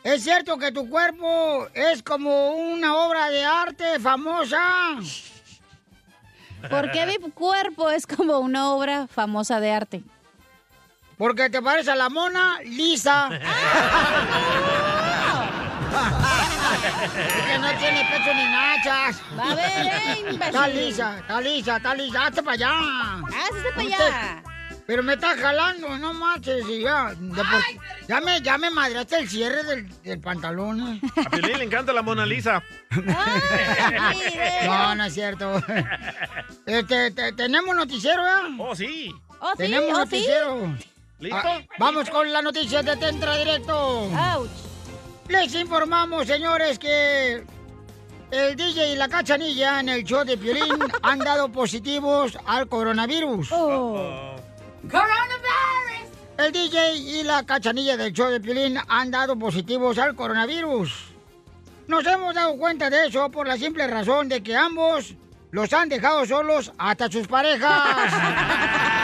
[0.05, 4.97] ¿Es cierto que tu cuerpo es como una obra de arte famosa?
[6.69, 10.03] ¿Por qué mi cuerpo es como una obra famosa de arte?
[11.19, 13.31] Porque te parece a la mona lisa.
[17.47, 19.21] Que no tiene pecho ni nachas.
[19.39, 20.39] Va a ver, eh.
[20.41, 22.27] Está lisa, está lisa, está lisa.
[22.27, 22.71] Hazte para allá.
[23.27, 24.43] Hazte para allá.
[24.87, 26.65] Pero me está jalando, no marches.
[26.69, 30.81] Y ya, por- ya, me, ya me madreaste el cierre del, del pantalón.
[30.81, 31.01] eh.
[31.25, 32.63] A Piolín le encanta la Mona Lisa.
[34.65, 35.63] No, no es cierto.
[36.67, 38.43] Este, te- tenemos noticiero, ¿ya?
[38.59, 39.13] Oh, sí.
[39.41, 39.99] Oh, sí, Tenemos oh, sí.
[40.01, 40.77] noticiero.
[41.21, 41.39] ¿Listo?
[41.45, 44.09] Ah, vamos con la noticia de Tentra Directo.
[45.29, 47.45] Les informamos, señores, que
[48.33, 53.49] el DJ y la cachanilla en el show de Piolín han dado positivos al coronavirus.
[56.39, 61.13] El DJ y la cachanilla del show de Piolín han dado positivos al coronavirus.
[61.87, 65.15] Nos hemos dado cuenta de eso por la simple razón de que ambos
[65.51, 68.13] los han dejado solos hasta sus parejas.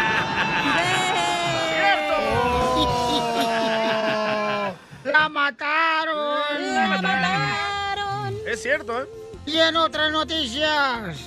[5.05, 6.41] ¡La mataron!
[6.61, 8.37] ¡La mataron!
[8.47, 9.07] Es cierto, ¿eh?
[9.47, 11.19] Y en otras noticias,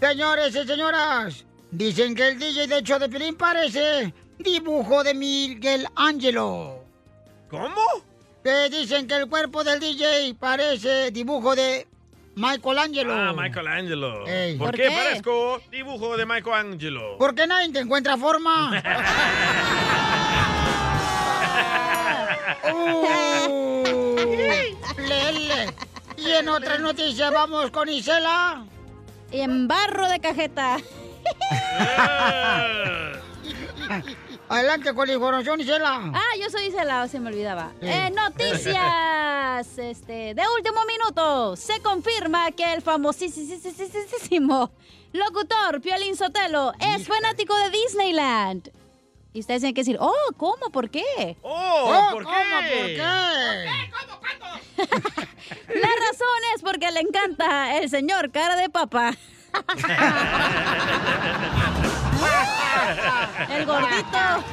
[0.00, 5.86] señores y señoras, dicen que el DJ de hecho de Pilín parece dibujo de Miguel
[5.94, 6.84] Ángelo.
[7.50, 7.82] ¿Cómo?
[8.44, 11.86] Que dicen que el cuerpo del DJ parece dibujo de
[12.36, 13.12] Michael Angelo.
[13.14, 14.26] Ah, Michelangelo.
[14.26, 14.56] Ey.
[14.56, 14.90] ¿Por, ¿Por qué, qué?
[14.90, 17.18] parezco dibujo de Michelangelo?
[17.18, 18.82] ¿Por qué nadie te encuentra forma?
[22.70, 23.84] Uh,
[24.98, 25.72] lele.
[26.16, 28.64] Y en otras noticias vamos con Isela.
[29.30, 30.78] Y en barro de cajeta.
[34.48, 36.10] Adelante con la información, Isela.
[36.14, 37.72] Ah, yo soy Isela, se me olvidaba.
[37.80, 37.86] Sí.
[37.86, 41.54] Eh, noticias este, de último minuto.
[41.56, 44.70] Se confirma que el famosísimo
[45.12, 48.72] locutor Piolín Sotelo es fanático de Disneyland.
[49.34, 50.70] Y ustedes tienen que decir, oh, ¿cómo?
[50.72, 51.36] ¿Por qué?
[51.42, 52.34] Oh, ¿por ¿cómo?
[52.34, 52.98] ¿Por qué?
[55.68, 59.14] La razón es porque le encanta el señor cara de papa.
[63.50, 64.44] el gordito.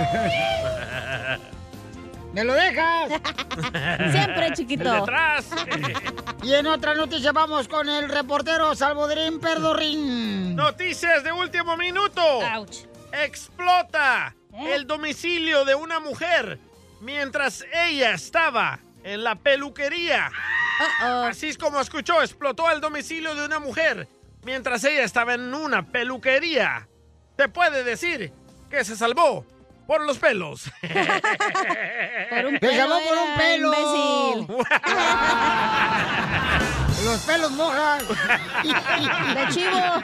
[2.32, 3.10] ¿Me lo dejas?
[4.12, 4.92] Siempre, chiquito.
[4.92, 5.46] Detrás.
[6.42, 10.54] Y en otra noticia vamos con el reportero Salvodorín Perdorín.
[10.54, 12.22] Noticias de último minuto.
[13.12, 16.58] Explota el domicilio de una mujer
[17.00, 20.30] mientras ella estaba en la peluquería.
[21.00, 24.08] Así es como escuchó, explotó el domicilio de una mujer
[24.42, 26.88] mientras ella estaba en una peluquería.
[27.36, 28.32] Te puede decir
[28.70, 29.44] que se salvó
[29.86, 30.70] por los pelos.
[32.30, 33.72] Por un ¡Se salvó por un pelo!
[34.38, 34.56] imbécil.
[37.04, 37.98] Los pelos mojan.
[39.34, 40.02] De chivo.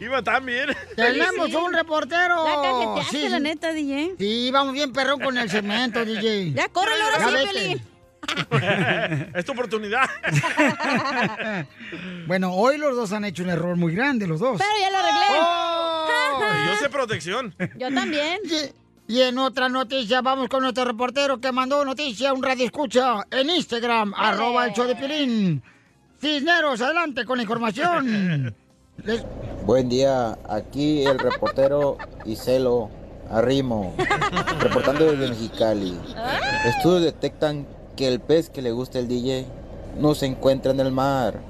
[0.00, 0.68] Iba tan bien.
[0.94, 2.44] Tenemos un reportero.
[2.44, 4.14] La cajeteaste, la neta, DJ.
[4.18, 6.52] Sí, vamos bien perrón con el cemento, DJ.
[6.52, 7.80] Ya córrele ahora sí, vete.
[9.34, 10.08] Es tu oportunidad.
[12.26, 14.58] Bueno, hoy los dos han hecho un error muy grande, los dos.
[14.58, 15.26] Pero ya lo arreglé.
[15.40, 16.66] Oh.
[16.72, 17.54] Yo sé protección.
[17.78, 18.38] Yo también.
[19.08, 23.22] Y, y en otra noticia, vamos con nuestro reportero que mandó noticia, un radio escucha
[23.30, 25.62] en Instagram, arroba el show de Pilín.
[26.20, 28.54] Cisneros, adelante con la información.
[29.04, 29.24] Les-
[29.64, 32.90] Buen día, aquí el reportero Iselo
[33.30, 33.94] Arrimo,
[34.60, 35.98] reportando desde Mexicali.
[36.64, 39.46] Estudios detectan que el pez que le gusta el DJ
[39.98, 41.40] no se encuentra en el mar,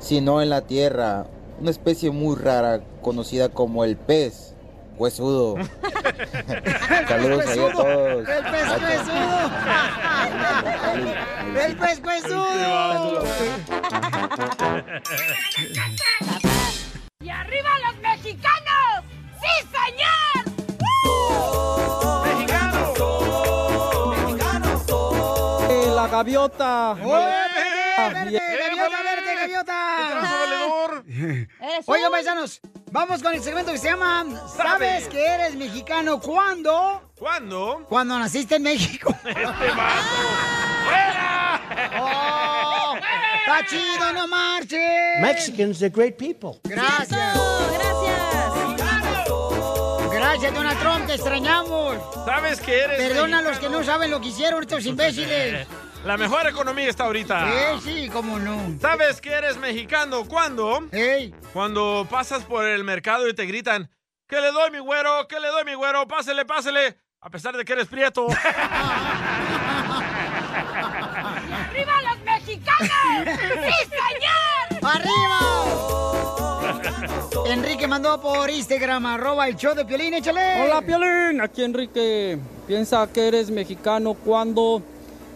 [0.00, 1.26] sino en la tierra,
[1.60, 4.54] una especie muy rara conocida como el pez
[4.96, 5.56] huesudo.
[7.08, 8.28] Saludos ahí a todos.
[8.28, 9.50] El pez huesudo.
[11.66, 12.46] El pez huesudo.
[17.20, 19.04] ¡Y arriba los mexicanos!
[19.40, 20.35] ¡Sí, señor!
[26.16, 26.94] Gaviota.
[26.94, 29.78] ¡Verde, gaviota, verde, gaviota!
[31.86, 34.24] Oigan, paisanos, vamos con el segmento que se llama
[34.56, 37.12] ¿Sabes que eres mexicano cuándo?
[37.18, 37.84] ¿Cuándo?
[37.88, 39.14] Cuando naciste en México.
[39.26, 39.50] Este.
[40.86, 41.60] ¡Fuera!
[42.00, 42.94] ¡Oh!
[42.96, 45.20] Está chido, no marches.
[45.20, 46.60] Mexicans, they're great people.
[46.64, 47.10] Gracias.
[47.10, 47.36] Gracias.
[50.12, 51.96] Gracias, Donald Trump, te extrañamos.
[52.24, 53.78] ¿Sabes que eres Perdona a los que mexicano?
[53.78, 55.66] no saben lo que hicieron estos imbéciles.
[56.06, 57.80] La mejor economía está ahorita.
[57.80, 58.78] Sí, sí, cómo no.
[58.80, 60.88] ¿Sabes que eres mexicano cuando?
[61.52, 63.90] Cuando pasas por el mercado y te gritan,
[64.28, 65.26] ¿qué le doy mi güero?
[65.26, 66.06] ¿Qué le doy mi güero?
[66.06, 66.96] Pásele, pásele.
[67.20, 68.28] A pesar de que eres prieto.
[71.70, 72.88] ¡Arriba los mexicanos!
[73.24, 74.84] ¡Sí, señor!
[74.84, 75.40] ¡Arriba!
[77.52, 80.62] Enrique mandó por Instagram, arroba el show de Piolín, échale.
[80.62, 82.38] Hola Piolín, aquí Enrique.
[82.68, 84.82] Piensa que eres mexicano cuando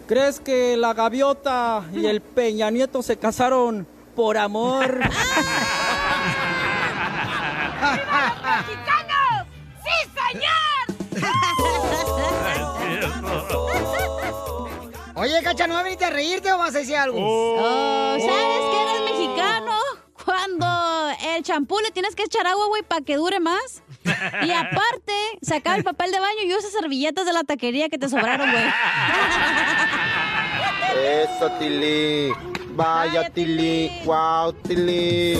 [0.07, 4.99] crees que la gaviota y el Peña Nieto se casaron por amor.
[7.81, 9.47] ¡Mexicanos!
[9.83, 9.95] ¡Sí,
[10.31, 11.21] señor!
[15.15, 17.17] Oye, Cacha, ¿no veniste a reírte o vas a decir algo?
[17.21, 19.75] Oh, ¿Sabes que eres mexicano?
[20.25, 20.65] Cuando
[21.35, 23.83] el champú le tienes que echar agua, güey, para que dure más.
[24.43, 28.07] Y aparte, sacar el papel de baño y usas servilletas de la taquería que te
[28.09, 28.65] sobraron, güey.
[31.05, 32.31] Eso, Tili.
[32.73, 33.91] Vaya, Tili.
[34.05, 35.37] Wow, Tili.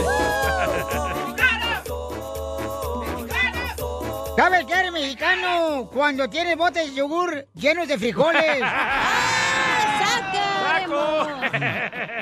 [4.36, 5.90] ¿Sabes que eres mexicano?
[5.94, 8.60] Cuando tienes botes de yogur llenos de frijoles.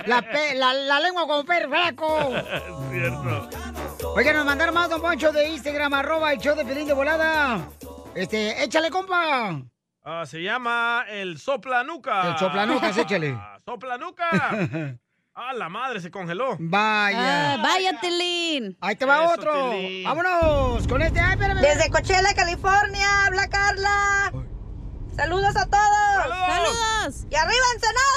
[0.05, 2.31] La, pe- la, la lengua como perro flaco.
[2.91, 3.49] Cierto.
[4.03, 7.67] Oiga, nos mandaron más, don Poncho, de Instagram, arroba el show de Pelín de volada.
[8.15, 9.61] Este, échale, compa.
[10.03, 12.29] Ah, se llama el soplanuca.
[12.31, 13.37] El soplanucas, échale.
[13.65, 14.97] Soplanuca.
[15.41, 16.57] Ah, la madre se congeló.
[16.59, 17.53] Vaya.
[17.53, 18.75] Ah, vaya, Tilín.
[18.81, 19.69] Ahí te va Eso, otro.
[19.69, 20.03] Tilín.
[20.03, 21.21] Vámonos con este.
[21.21, 21.61] Ay, espérame.
[21.61, 24.33] Desde Coachella, California, habla Carla.
[25.15, 26.35] Saludos a todos.
[26.45, 27.25] Saludos.
[27.29, 28.09] Y arriba Ensenada.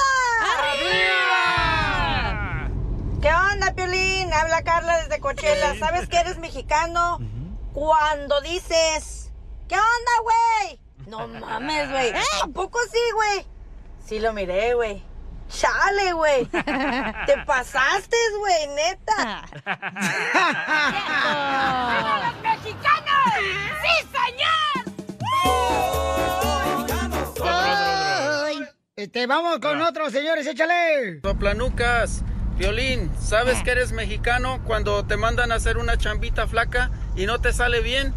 [3.22, 4.32] ¿Qué onda, Piolín?
[4.34, 5.78] Habla Carla desde Coachella.
[5.78, 7.20] ¿Sabes que eres mexicano?
[7.72, 9.30] Cuando dices,
[9.68, 10.80] ¿qué onda, güey?
[11.06, 12.12] No mames, güey.
[12.42, 13.46] ¿A poco sí, güey?
[14.04, 15.04] Sí lo miré, güey.
[15.48, 16.46] Chale, güey.
[16.46, 19.44] Te pasaste, güey, neta.
[21.94, 23.34] ¡Arriba los mexicanos!
[23.82, 24.52] ¡Sí, señor!
[28.96, 31.20] Este, vamos con otro, señores, échale.
[31.22, 32.22] Soplanucas,
[32.56, 37.40] Violín, ¿sabes que eres mexicano cuando te mandan a hacer una chambita flaca y no
[37.40, 38.14] te sale bien?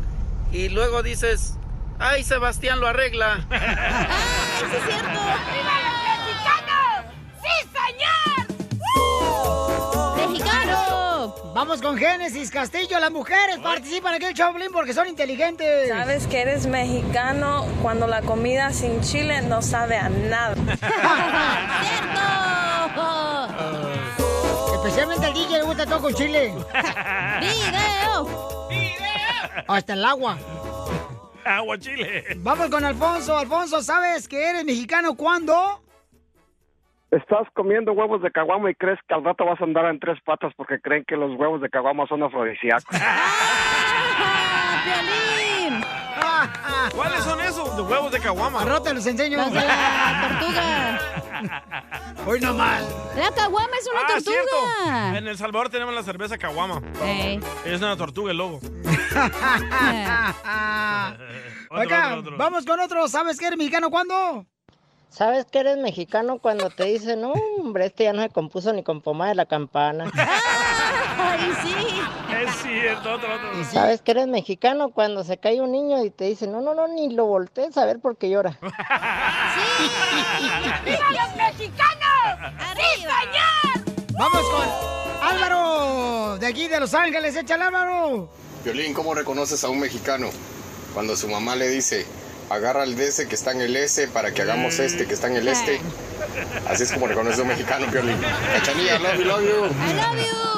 [0.51, 1.57] Y luego dices,
[1.99, 3.45] ay, Sebastián lo arregla.
[3.49, 5.09] ¡Eso es cierto!
[5.09, 7.05] ¡Arriba los mexicanos!
[7.41, 8.47] ¡Sí, señor!
[10.29, 11.35] ¡Mexicano!
[11.53, 12.99] Vamos con Génesis Castillo.
[12.99, 15.87] Las mujeres participan aquí en el Choplin porque son inteligentes.
[15.89, 20.55] Sabes que eres mexicano cuando la comida sin chile no sabe a nada.
[24.85, 26.53] Especialmente al DJ le gusta todo con chile.
[27.39, 28.67] ¡Video!
[29.67, 30.37] Hasta el agua.
[31.43, 32.23] Agua chile.
[32.37, 33.35] Vamos con Alfonso.
[33.35, 35.81] Alfonso, ¿sabes que eres mexicano cuando?
[37.09, 40.19] Estás comiendo huevos de caguama y crees que al rato vas a andar en tres
[40.23, 42.95] patas porque creen que los huevos de caguama son afrodisíacos.
[46.95, 47.75] ¿Cuáles son esos?
[47.75, 48.61] De huevos de caguama.
[48.61, 49.37] Al rato te los enseño.
[49.37, 50.99] Los de la tortuga.
[52.27, 52.83] Hoy no más.
[53.15, 54.23] La caguama es una Ah, tortuga.
[54.33, 55.17] cierto.
[55.17, 56.81] En El Salvador tenemos la cerveza caguama.
[57.03, 57.39] Ey.
[57.65, 58.59] Es una tortuga el logo.
[61.71, 62.37] Oiga, otro, otro.
[62.37, 63.07] vamos con otro.
[63.07, 64.45] ¿Sabes que eres mexicano cuándo?
[65.09, 68.83] ¿Sabes que eres mexicano cuando te dicen, no, hombre, este ya no se compuso ni
[68.83, 70.11] con pomada de la campana?
[71.17, 71.75] Ay, sí.
[72.43, 73.63] Es cierto, otro, otro.
[73.71, 76.87] ¿Sabes que eres mexicano cuando se cae un niño y te dicen, no, no, no,
[76.87, 78.57] ni lo voltees a ver porque llora?
[80.81, 82.53] ¡Arriba los mexicanos!
[82.75, 83.85] ¡Sí, señor!
[84.17, 84.67] Vamos con
[85.27, 87.35] Álvaro, de aquí de Los Ángeles.
[87.35, 88.29] Échale, Álvaro.
[88.63, 90.29] Violín, ¿cómo reconoces a un mexicano?
[90.93, 92.05] Cuando su mamá le dice,
[92.49, 95.37] agarra el DS que está en el S para que hagamos este que está en
[95.37, 95.81] el este.
[96.67, 98.17] Así es como reconoces a un mexicano, Violín.
[98.53, 99.65] Cachanilla, love you, love you.
[99.65, 100.54] I love you.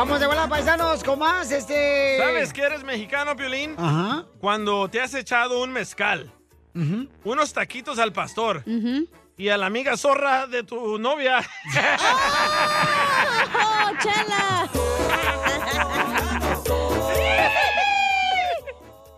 [0.00, 2.16] Vamos de volada, paisanos, con más, este...
[2.16, 3.74] ¿Sabes que eres mexicano, Piolín?
[3.76, 4.24] Ajá.
[4.40, 6.32] Cuando te has echado un mezcal,
[7.22, 8.64] unos taquitos al pastor
[9.36, 11.40] y a la amiga zorra de tu novia.
[13.54, 14.70] ¡Oh, chela!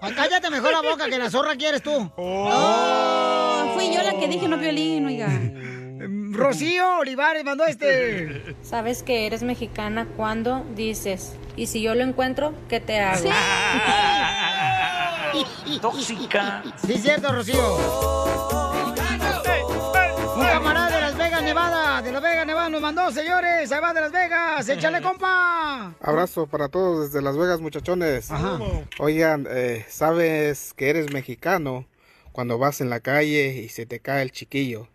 [0.01, 2.11] Ay, Cállate mejor la boca que la zorra quieres tú.
[2.16, 5.28] Oh, fui yo la que dije no violín, oiga.
[6.32, 8.57] Rocío Olivares mandó este.
[8.62, 13.28] Sabes que eres mexicana cuando dices, y si yo lo encuentro, ¿qué te hago?
[15.80, 16.62] Tóxica.
[16.86, 17.76] Sí, cierto, Rocío.
[20.36, 20.92] Un camarada
[22.03, 22.12] de
[22.70, 23.70] nos mandó, señores.
[23.70, 24.68] Ahí va de Las Vegas.
[24.68, 25.94] Échale, compa.
[26.00, 28.30] Abrazo para todos desde Las Vegas, muchachones.
[28.98, 31.86] Oigan, eh, sabes que eres mexicano
[32.32, 34.88] cuando vas en la calle y se te cae el chiquillo.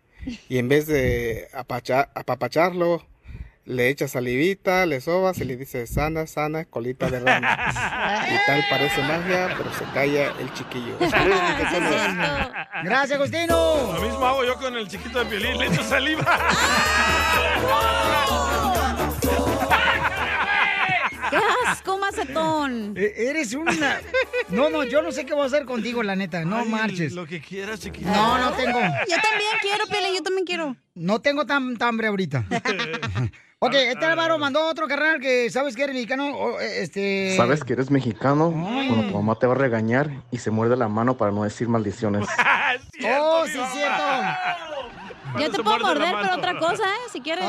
[0.48, 3.04] Y en vez de apacha- apapacharlo,
[3.64, 8.24] le echas salivita, le sobas y le dices sana, sana, colita de rana.
[8.30, 10.96] Y tal parece magia, pero se calla el chiquillo.
[12.84, 13.92] Gracias, Agustino.
[13.94, 16.24] Lo mismo hago yo con el chiquito de violín, le echo saliva.
[21.30, 22.94] ¡Qué asco, macetón!
[22.96, 24.00] E- Eres una...
[24.48, 26.44] No, no, yo no sé qué voy a hacer contigo, la neta.
[26.44, 27.12] No Ay, marches.
[27.12, 28.08] Lo que quieras, chiquito.
[28.08, 28.78] No, no tengo.
[28.80, 30.76] Yo también quiero, Piolín, yo también quiero.
[30.94, 32.44] No tengo tanta hambre ahorita.
[33.60, 36.34] ok, este Álvaro mandó otro carnal que sabes que eres mexicano.
[36.36, 37.34] o, eh, Este.
[37.36, 40.88] Sabes que eres mexicano cuando tu mamá te va a regañar y se muerde la
[40.88, 42.26] mano para no decir maldiciones.
[43.20, 44.02] oh, sí, es cierto.
[45.38, 47.08] Yo te puedo morder, pero otra cosa, ¿eh?
[47.12, 47.44] Si quieres.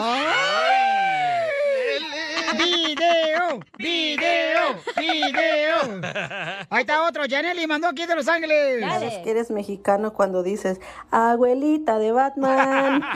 [2.57, 3.59] ¡Video!
[3.77, 4.75] ¡Video!
[4.97, 6.01] ¡Video!
[6.69, 7.23] Ahí está otro.
[7.29, 8.81] Janely mandó aquí de Los Ángeles.
[8.81, 10.79] Sabes que eres mexicano cuando dices,
[11.11, 13.01] abuelita de Batman.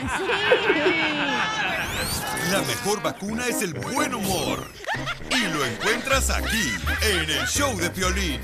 [2.50, 4.64] La mejor vacuna es el buen humor.
[5.30, 6.70] Y lo encuentras aquí,
[7.02, 8.40] en el show de Piolín.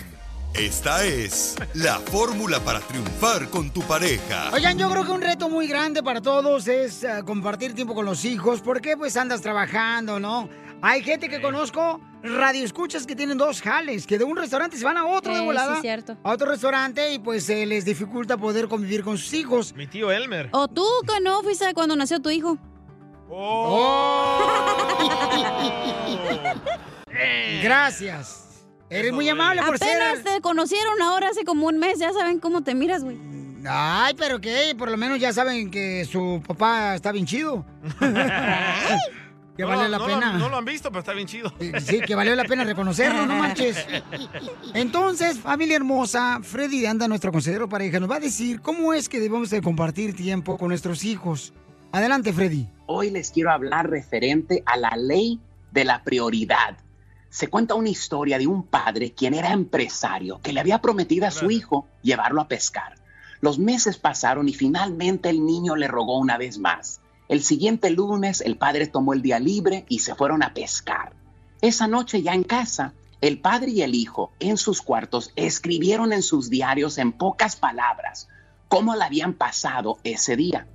[0.55, 4.51] Esta es la fórmula para triunfar con tu pareja.
[4.53, 8.05] Oigan, yo creo que un reto muy grande para todos es eh, compartir tiempo con
[8.05, 8.61] los hijos.
[8.61, 10.49] porque pues andas trabajando, no?
[10.83, 14.97] Hay gente que conozco, radioescuchas que tienen dos jales, que de un restaurante se van
[14.97, 15.75] a otro de Eh, volada.
[15.77, 16.17] sí, cierto.
[16.23, 19.75] A otro restaurante y pues se les dificulta poder convivir con sus hijos.
[19.75, 20.49] Mi tío Elmer.
[20.53, 22.57] O tú, que no fuiste cuando nació tu hijo.
[27.63, 28.47] Gracias.
[28.89, 30.25] Eres muy amable por Apenas ser.
[30.25, 33.19] te conocieron ahora hace como un mes, ya saben cómo te miras, güey.
[33.69, 37.65] Ay, pero qué, por lo menos ya saben que su papá está bien chido.
[39.61, 40.33] que No, vale la no pena.
[40.33, 41.53] Lo, no lo han visto, pero está bien chido.
[41.81, 43.87] Sí, que valió la pena reconocerlo, no manches.
[44.75, 49.21] Entonces, familia hermosa, Freddy Anda, nuestro consejero pareja, nos va a decir cómo es que
[49.21, 51.53] debemos de compartir tiempo con nuestros hijos.
[51.93, 52.69] Adelante, Freddy.
[52.87, 55.41] Hoy les quiero hablar referente a la ley
[55.73, 56.79] de la prioridad.
[57.29, 61.31] Se cuenta una historia de un padre quien era empresario que le había prometido a
[61.31, 62.95] su hijo llevarlo a pescar.
[63.41, 67.00] Los meses pasaron y finalmente el niño le rogó una vez más.
[67.31, 71.13] El siguiente lunes el padre tomó el día libre y se fueron a pescar.
[71.61, 76.23] Esa noche ya en casa, el padre y el hijo en sus cuartos escribieron en
[76.23, 78.27] sus diarios en pocas palabras
[78.67, 80.67] cómo la habían pasado ese día.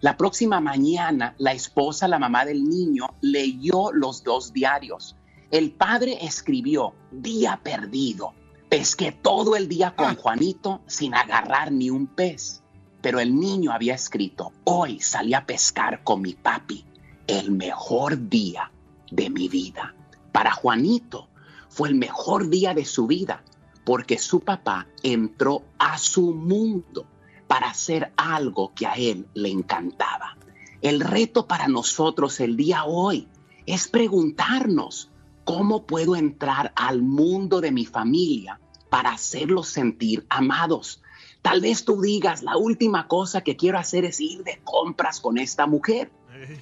[0.00, 5.14] La próxima mañana, la esposa, la mamá del niño, leyó los dos diarios.
[5.52, 8.34] El padre escribió, día perdido.
[8.68, 12.59] Pesqué todo el día con Juanito sin agarrar ni un pez.
[13.02, 16.84] Pero el niño había escrito, hoy salí a pescar con mi papi.
[17.26, 18.70] El mejor día
[19.10, 19.94] de mi vida.
[20.32, 21.28] Para Juanito
[21.68, 23.42] fue el mejor día de su vida
[23.84, 27.06] porque su papá entró a su mundo
[27.46, 30.36] para hacer algo que a él le encantaba.
[30.82, 33.28] El reto para nosotros el día hoy
[33.66, 35.10] es preguntarnos
[35.44, 41.02] cómo puedo entrar al mundo de mi familia para hacerlos sentir amados.
[41.42, 45.38] Tal vez tú digas, la última cosa que quiero hacer es ir de compras con
[45.38, 46.10] esta mujer,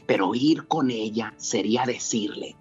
[0.07, 2.57] pero ir con ella sería decirle,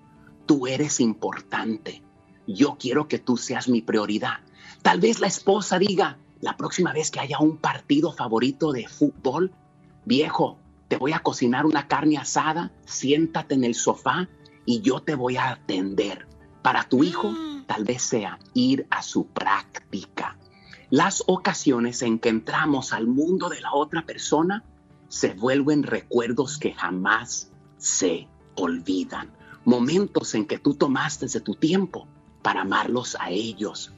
[0.45, 2.01] tú eres importante,
[2.47, 4.39] yo quiero que tú seas mi prioridad.
[4.81, 9.51] Tal vez la esposa diga, la próxima vez que haya un partido favorito de fútbol,
[10.05, 10.57] viejo,
[10.87, 14.29] te voy a cocinar una carne asada, siéntate en el sofá
[14.65, 16.27] y yo te voy a atender.
[16.61, 17.33] Para tu hijo,
[17.65, 20.37] tal vez sea ir a su práctica.
[20.89, 24.63] Las ocasiones en que entramos al mundo de la otra persona
[25.09, 29.31] se vuelven recuerdos que jamás se olvidan.
[29.65, 32.07] Momentos en que tú tomaste de tu tiempo
[32.41, 33.91] para amarlos a ellos.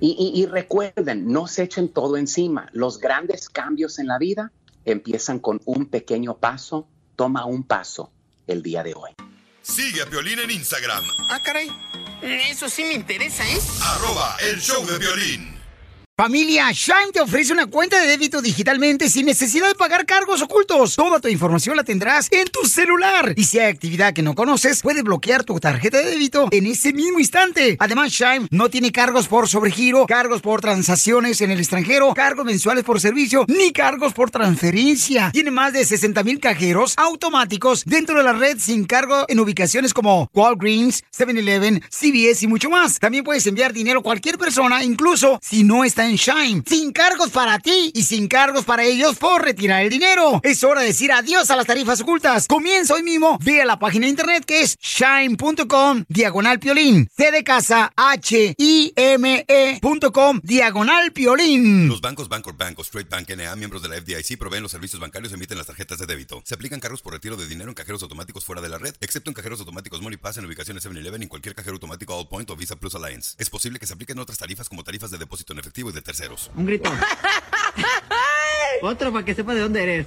[0.00, 2.68] Y, y- y recuerden, no se echen todo encima.
[2.72, 4.50] Los grandes cambios en la vida
[4.84, 6.88] empiezan con un pequeño paso.
[7.14, 8.10] Toma un paso
[8.48, 9.12] el día de hoy.
[9.62, 11.68] Sigue a Piolín en Instagram, Ah, caray.
[12.20, 13.58] Eso sí me interesa, ¿eh?
[13.82, 15.53] arroba el show de violín.
[16.16, 20.94] Familia, Shine te ofrece una cuenta de débito digitalmente sin necesidad de pagar cargos ocultos.
[20.94, 23.34] Toda tu información la tendrás en tu celular.
[23.34, 26.92] Y si hay actividad que no conoces, puedes bloquear tu tarjeta de débito en ese
[26.92, 27.76] mismo instante.
[27.80, 32.84] Además, Shine no tiene cargos por sobregiro, cargos por transacciones en el extranjero, cargos mensuales
[32.84, 35.32] por servicio, ni cargos por transferencia.
[35.32, 39.92] Tiene más de 60 mil cajeros automáticos dentro de la red sin cargo en ubicaciones
[39.92, 43.00] como Walgreens, 7-Eleven, CVS y mucho más.
[43.00, 46.03] También puedes enviar dinero a cualquier persona, incluso si no está
[46.66, 50.40] Sin cargos para ti y sin cargos para ellos por retirar el dinero.
[50.42, 52.46] Es hora de decir adiós a las tarifas ocultas.
[52.46, 53.38] Comienza hoy mismo.
[53.42, 57.08] Ve a la página de internet que es shine.com diagonal piolín.
[57.16, 61.88] C de casa H I M E.com diagonal piolín.
[61.88, 65.00] Los bancos Bancorp Bank o Straight Bank NA, miembros de la FDIC, proveen los servicios
[65.00, 66.42] bancarios y emiten las tarjetas de débito.
[66.44, 69.30] Se aplican cargos por retiro de dinero en cajeros automáticos fuera de la red, excepto
[69.30, 72.76] en cajeros automáticos MoneyPass en ubicaciones 7-Eleven y cualquier cajero automático All Point o Visa
[72.76, 73.34] Plus Alliance.
[73.38, 76.50] Es posible que se apliquen otras tarifas como tarifas de depósito en efectivo de terceros.
[76.54, 76.90] Un grito.
[78.82, 80.06] Otro para que sepa de dónde eres.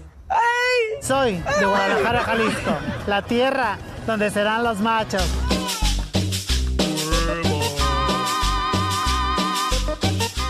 [1.02, 2.78] Soy de Guadalajara, Jalisco,
[3.08, 5.24] la tierra donde serán los machos.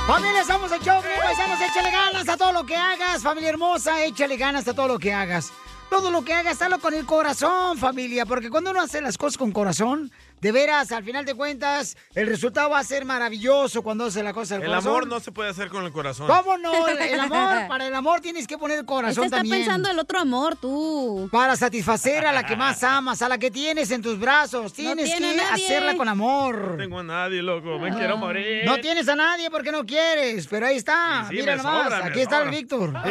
[0.08, 4.38] Familia, somos el show, paisanos, échale ganas a todo lo que hagas, familia hermosa, échale
[4.38, 5.52] ganas a todo lo que hagas.
[5.90, 9.38] Todo lo que hagas, hazlo con el corazón, familia, porque cuando uno hace las cosas
[9.38, 10.12] con corazón,
[10.42, 14.34] de veras, al final de cuentas, el resultado va a ser maravilloso cuando hace la
[14.34, 14.90] cosa del El corazón.
[14.92, 16.28] amor no se puede hacer con el corazón.
[16.28, 16.88] ¿Cómo no?
[16.90, 19.64] El amor, para el amor tienes que poner el corazón Este está también.
[19.64, 21.28] pensando el otro amor, tú.
[21.32, 24.74] Para satisfacer a la que más amas, a la que tienes en tus brazos.
[24.74, 25.66] Tienes tiene que nadie.
[25.66, 26.76] hacerla con No amor.
[26.78, 27.80] tengo a nadie, loco.
[27.80, 28.64] Me quiero morir.
[28.66, 31.26] No tienes a nadie porque no quieres, pero ahí está.
[31.30, 32.50] Sí, sí, Mira nomás, sobra, aquí está el.
[32.52, 32.94] Víctor.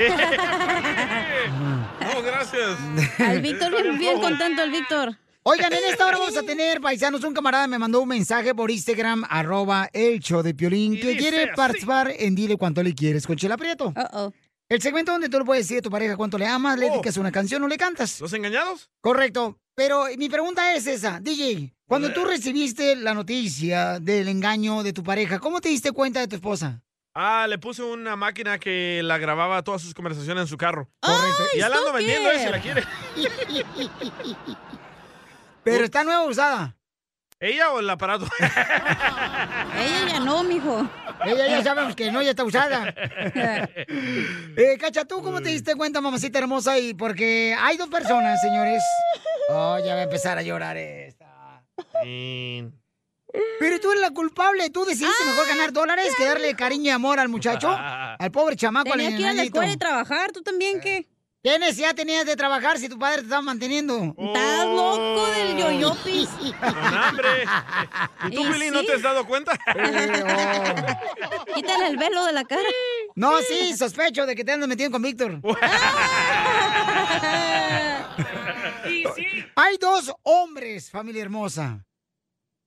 [2.15, 2.66] No, gracias.
[3.19, 5.17] Al Víctor, bien, bien contento el Víctor.
[5.43, 8.69] Oigan, en esta hora vamos a tener, paisanos, un camarada me mandó un mensaje por
[8.71, 11.53] Instagram, arroba el show de Piolín, que quiere así.
[11.55, 13.95] participar en Dile Cuánto Le Quieres con Chela Prieto.
[14.69, 17.17] El segmento donde tú le puedes decir a tu pareja cuánto le amas, le dedicas
[17.17, 18.21] una canción o le cantas.
[18.21, 18.25] Oh.
[18.25, 18.91] ¿Los engañados?
[19.01, 19.61] Correcto.
[19.77, 25.05] Pero mi pregunta es esa, DJ, cuando tú recibiste la noticia del engaño de tu
[25.05, 26.83] pareja, ¿cómo te diste cuenta de tu esposa?
[27.19, 30.91] Ah, le puse una máquina que la grababa todas sus conversaciones en su carro.
[31.01, 31.45] Correcto.
[31.55, 32.85] Y ya la ando vendiendo, eh, si la quiere.
[35.65, 36.77] Pero está nueva o usada.
[37.41, 38.27] ¿Ella o el aparato?
[38.41, 40.87] Ella ya no, mijo.
[41.25, 42.87] Ella ya sabemos que no, ya está usada.
[42.95, 46.79] eh, Cacha, ¿tú cómo te diste cuenta, mamacita hermosa?
[46.79, 48.83] Y porque hay dos personas, señores.
[49.49, 51.65] Oh, ya va a empezar a llorar esta.
[53.59, 54.71] Pero tú eres la culpable.
[54.71, 57.71] Tú decidiste mejor ganar dólares que darle cariño y amor al muchacho.
[58.19, 58.93] Al pobre chamaco.
[58.93, 61.07] al Tenía que ir a la escuela y trabajar, ¿tú también qué?
[61.43, 64.15] ¿Qué necesidad tenías de trabajar si tu padre te estaba manteniendo?
[64.19, 66.29] Estás loco del yoyopis.
[66.61, 67.45] Con hambre.
[68.29, 68.87] ¿Y tú, Y Billy, no sí.
[68.87, 69.53] te has dado cuenta?
[71.55, 72.63] Quítale el velo de la cara.
[73.15, 75.41] No, sí, sospecho de que te andas metiendo con Víctor.
[79.55, 81.86] Hay dos hombres, familia hermosa.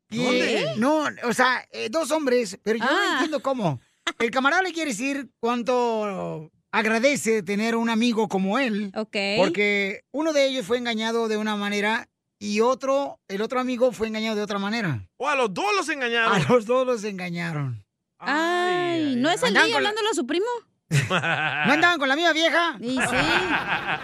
[0.09, 0.61] Y, ¿Dónde?
[0.61, 3.09] eh, No, o sea, eh, dos hombres, pero yo no Ah.
[3.13, 3.79] entiendo cómo.
[4.17, 8.91] El camarada le quiere decir cuánto agradece tener un amigo como él.
[8.95, 9.15] Ok.
[9.37, 12.07] Porque uno de ellos fue engañado de una manera
[12.39, 15.05] y otro, el otro amigo fue engañado de otra manera.
[15.17, 16.33] O a los dos los engañaron.
[16.33, 17.83] A los dos los engañaron.
[18.19, 20.45] Ay, ¿no es el día la- hablándole a su primo?
[21.09, 22.77] ¿No andaban con la misma vieja?
[22.79, 23.15] Y sí.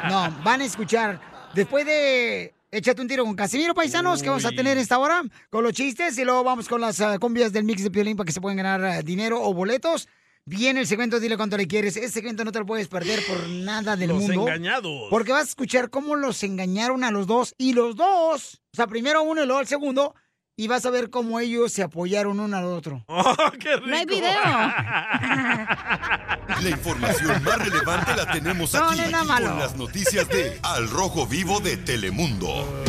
[0.09, 1.19] No, van a escuchar.
[1.53, 5.63] Después de Échate un tiro con Casimiro, paisanos, que vamos a tener esta hora con
[5.63, 8.33] los chistes y luego vamos con las ah, cumbias del mix de Piolín para que
[8.33, 10.09] se puedan ganar ah, dinero o boletos.
[10.43, 11.95] Viene el segmento Dile cuánto le quieres.
[11.95, 14.41] Ese segmento no te lo puedes perder por nada del Los mundo.
[14.41, 15.07] engañados.
[15.09, 18.87] Porque vas a escuchar cómo los engañaron a los dos y los dos, o sea,
[18.87, 20.13] primero uno y luego el segundo,
[20.57, 23.03] y vas a ver cómo ellos se apoyaron uno al otro.
[23.17, 23.87] Oh, qué rico.
[23.87, 24.31] No hay video.
[26.61, 31.25] La información más relevante la tenemos No, aquí no con las noticias de Al Rojo
[31.27, 32.83] Vivo de Telemundo.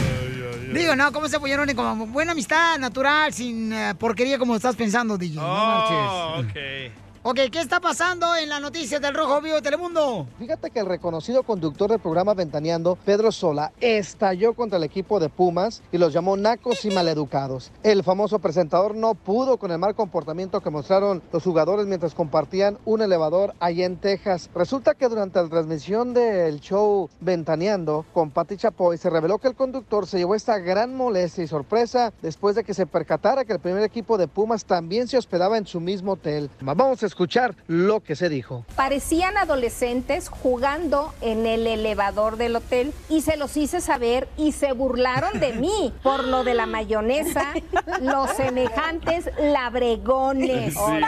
[0.72, 1.72] Digo, no, ¿cómo se apoyaron?
[1.74, 5.36] Como buena amistad, natural, sin eh, porquería como estás pensando, DJ.
[5.36, 6.90] No Oh, marches.
[6.90, 7.05] ok.
[7.28, 10.28] Ok, ¿qué está pasando en las noticias del Rojo Vivo de Telemundo?
[10.38, 15.28] Fíjate que el reconocido conductor del programa Ventaneando, Pedro Sola, estalló contra el equipo de
[15.28, 17.72] Pumas y los llamó nacos y maleducados.
[17.82, 22.78] El famoso presentador no pudo con el mal comportamiento que mostraron los jugadores mientras compartían
[22.84, 24.48] un elevador allá en Texas.
[24.54, 29.56] Resulta que durante la transmisión del show Ventaneando con Pati Chapoy se reveló que el
[29.56, 33.58] conductor se llevó esta gran molestia y sorpresa después de que se percatara que el
[33.58, 36.48] primer equipo de Pumas también se hospedaba en su mismo hotel.
[36.60, 38.66] Vamos a escuchar lo que se dijo.
[38.76, 44.72] Parecían adolescentes jugando en el elevador del hotel y se los hice saber y se
[44.72, 47.54] burlaron de mí por lo de la mayonesa,
[48.02, 50.74] los semejantes labregones.
[50.74, 51.00] Sí.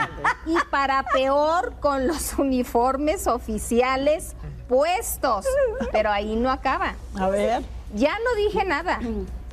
[0.47, 4.35] Y para peor con los uniformes oficiales
[4.67, 5.45] puestos.
[5.91, 6.95] Pero ahí no acaba.
[7.19, 7.61] A ver.
[7.93, 8.99] Ya no dije nada.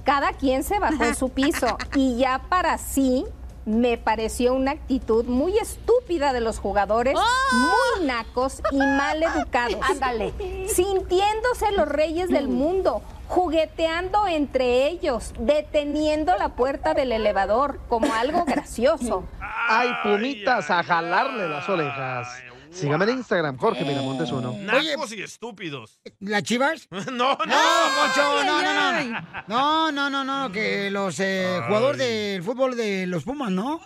[0.05, 3.27] Cada quien se bajó en su piso y ya para sí
[3.67, 7.15] me pareció una actitud muy estúpida de los jugadores,
[7.53, 9.81] muy nacos y mal educados.
[9.91, 10.33] Ándale.
[10.69, 18.45] Sintiéndose los reyes del mundo, jugueteando entre ellos, deteniendo la puerta del elevador como algo
[18.45, 19.25] gracioso.
[19.69, 22.29] Ay, pumitas, a jalarle las orejas.
[22.77, 24.53] Sígame en Instagram, Jorge Miramontes uno.
[24.53, 25.99] Nacos y estúpidos.
[26.21, 26.89] ¿Las chivas?
[27.07, 27.47] No, no.
[27.47, 27.57] No,
[27.97, 29.21] Poncho, no, no, no.
[29.47, 33.81] No, no, no, no, que los eh, jugadores del fútbol de los Pumas, ¿no?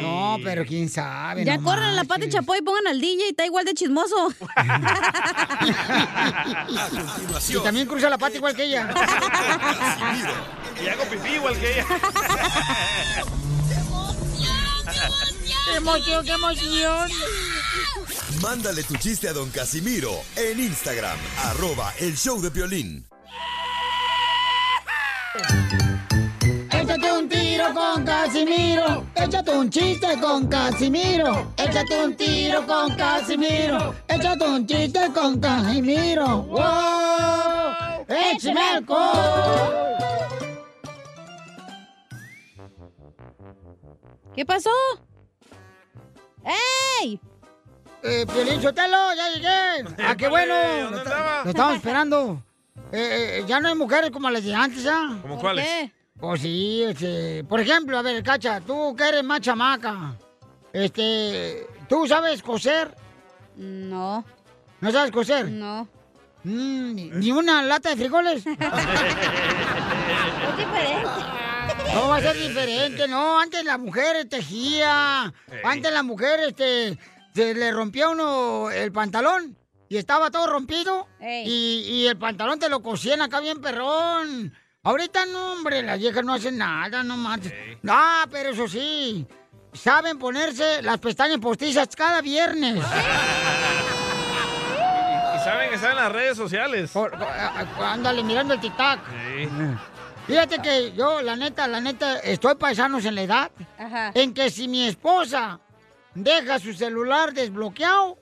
[0.00, 1.44] No, pero quién sabe.
[1.44, 4.32] Ya no corran la pata de chapoy y pongan al DJ, está igual de chismoso.
[7.48, 8.88] Y también cruza la pata igual que ella.
[10.82, 11.86] Y hago pipí igual que ella.
[15.70, 17.10] ¡Qué emoción, qué emoción!
[18.42, 23.06] Mándale tu chiste a don Casimiro en Instagram, arroba el show de violín.
[26.72, 29.06] Échate un tiro con Casimiro.
[29.14, 31.52] Échate un chiste con Casimiro.
[31.56, 33.94] Échate un tiro con Casimiro.
[34.08, 36.42] Échate un chiste con Casimiro.
[36.44, 38.06] ¡Wow!
[38.08, 39.98] ¡Échame alcohol!
[44.34, 44.70] ¿Qué pasó?
[46.44, 47.20] ¡Ey!
[48.02, 49.84] Eh, Piolín Sotelo, ya llegué.
[50.06, 50.54] ¡Ah, qué bueno!
[50.54, 51.44] ¿Dónde Lo, andaba?
[51.44, 52.42] lo estamos esperando.
[52.92, 55.18] Eh, eh, ya no hay mujeres como las de antes, ¿ya?
[55.22, 55.64] ¿Cómo ¿Por cuáles?
[55.66, 55.92] qué?
[56.18, 57.44] Pues sí, este...
[57.44, 60.14] Por ejemplo, a ver, Cacha, tú que eres más chamaca,
[60.72, 61.66] este...
[61.88, 62.94] ¿Tú sabes coser?
[63.56, 64.24] No.
[64.80, 65.48] ¿No sabes coser?
[65.50, 65.86] No.
[66.44, 68.44] Mm, ni- ¿Ni una lata de frijoles?
[70.48, 71.10] Es diferente.
[71.94, 73.40] No va a ser diferente, no.
[73.40, 75.32] Antes la mujer tejía.
[75.64, 76.98] Antes la mujer, este,
[77.34, 79.56] se le rompía uno el pantalón
[79.88, 81.06] y estaba todo rompido.
[81.20, 84.54] Y, y el pantalón te lo cosían acá bien perrón.
[84.82, 87.52] Ahorita no, hombre, las viejas no hacen nada, no manches.
[87.86, 89.26] Ah, pero eso sí,
[89.72, 92.82] saben ponerse las pestañas postizas cada viernes.
[95.36, 96.90] Y saben que están en las redes sociales.
[97.80, 98.98] Ándale, mirando el tic-tac.
[100.28, 100.34] Sí.
[100.34, 103.50] Fíjate que yo, la neta, la neta, estoy paisanos en la edad.
[104.14, 105.58] En que si mi esposa
[106.14, 108.18] deja su celular desbloqueado,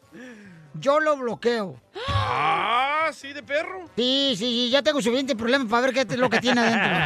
[0.74, 1.80] yo lo bloqueo.
[2.08, 3.90] Ah, sí, de perro.
[3.96, 6.90] Sí, sí, sí, ya tengo suficiente problema para ver qué es lo que tiene adentro.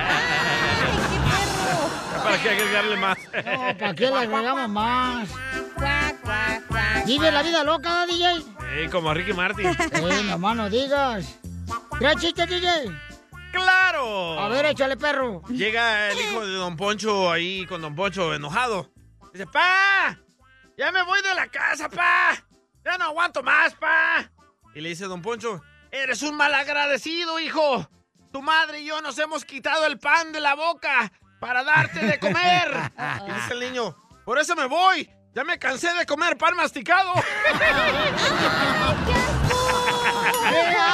[2.20, 3.18] Ya ¿Para qué agregarle más?
[3.32, 5.28] No, ¿para qué le agregamos más?
[7.07, 8.34] Vive la vida loca, DJ.
[8.42, 9.66] Sí, como Ricky Martin.
[9.66, 11.38] Eh, nomás no digas.
[11.98, 12.68] ¿Trae chiste, DJ?
[13.53, 14.38] ¡Claro!
[14.38, 15.42] A ver, échale, perro.
[15.48, 18.90] Llega el hijo de Don Poncho ahí con Don Poncho enojado.
[19.32, 20.18] Dice, ¡Pa!
[20.76, 22.32] ¡Ya me voy de la casa, pa!
[22.84, 24.30] ¡Ya no aguanto más, pa!
[24.74, 27.88] Y le dice Don Poncho, ¡Eres un malagradecido, hijo!
[28.32, 32.18] Tu madre y yo nos hemos quitado el pan de la boca para darte de
[32.18, 32.92] comer.
[33.28, 35.11] Y dice el niño, ¡Por eso me voy!
[35.34, 37.12] ¡Ya me cansé de comer pan masticado!
[40.51, 40.89] ¡Qué asco!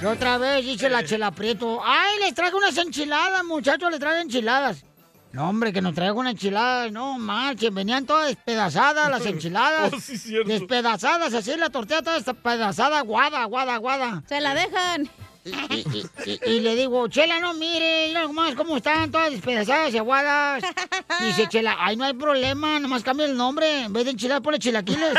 [0.00, 4.20] Y otra vez dice la chela Prieto, ¡ay, les traigo unas enchiladas, muchachos, les traigo
[4.20, 4.84] enchiladas!
[5.32, 9.92] No, hombre, que nos traigo unas enchiladas, no marchen, venían todas despedazadas las enchiladas.
[9.92, 10.48] Oh, sí, cierto.
[10.48, 14.22] despedazadas, así la tortilla toda despedazada, guada, guada, guada.
[14.28, 15.08] Se la dejan.
[15.46, 19.94] Y, y- y- y le digo, Chela, no, mire, mira nomás cómo están, todas despedazadas
[19.94, 20.62] y aguadas.
[21.20, 24.58] Dice Chela, ay, no hay problema, nomás cambia el nombre, en vez de enchiladas, ponle
[24.58, 25.14] chilaquiles.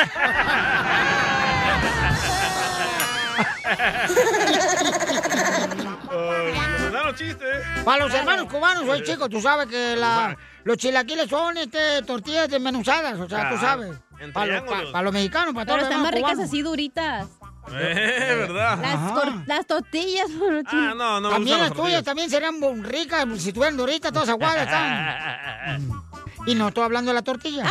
[7.15, 7.63] Chistes.
[7.85, 12.49] Para los hermanos cubanos, oye, chico, tú sabes que la, los chilaquiles son este, tortillas
[12.49, 13.97] desmenuzadas, o sea, tú sabes.
[14.33, 14.85] Para los, triángulos.
[14.85, 17.27] pa- pa' los mexicanos, para todos Pero los están más ricas así duritas.
[17.69, 18.77] Eh, ¿verdad?
[18.81, 20.27] Las, las tortillas.
[20.67, 25.89] Ah, no, no También las tuyas también serían ricas, si estuvieran duritas, todas aguadas están.
[26.45, 27.65] Y no estoy hablando de la tortilla.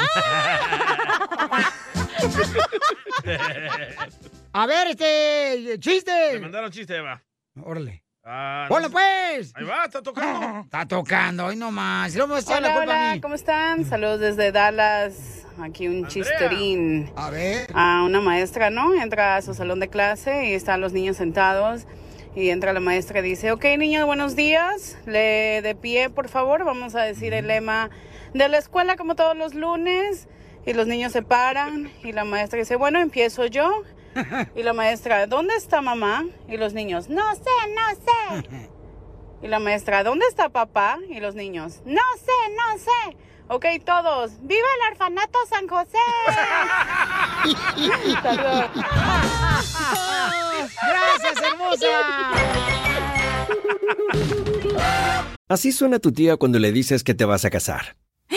[4.53, 6.30] A ver, este, chiste.
[6.34, 7.22] Me mandaron chiste, Eva.
[7.62, 8.05] Órale.
[8.22, 9.53] Ah, ¡Ponlo, pues!
[9.55, 10.61] Ahí va, está tocando.
[10.64, 12.14] Está tocando, hoy nomás.
[12.16, 13.20] Luego me la Hola, a hola, mí.
[13.20, 13.84] ¿cómo están?
[13.84, 15.45] Saludos desde Dallas.
[15.61, 17.11] Aquí un chisterín.
[17.16, 17.68] A ver.
[17.74, 18.94] A una maestra, ¿no?
[18.94, 21.86] Entra a su salón de clase y están los niños sentados.
[22.34, 24.98] Y entra la maestra y dice, ok, niños, buenos días.
[25.07, 26.64] Le de pie, por favor.
[26.64, 27.90] Vamos a decir el lema
[28.34, 30.28] de la escuela como todos los lunes.
[30.66, 31.90] Y los niños se paran.
[32.02, 33.82] Y la maestra dice, bueno, empiezo yo.
[34.57, 36.24] Y la maestra, ¿dónde está mamá?
[36.48, 38.48] Y los niños, no sé, no sé.
[39.42, 40.98] Y la maestra, ¿dónde está papá?
[41.11, 43.16] Y los niños, no sé, no sé.
[43.49, 45.99] Ok, todos, ¡viva el orfanato San José!
[50.82, 51.86] ¡Gracias, hermosa!
[55.49, 57.97] Así suena tu tía cuando le dices que te vas a casar.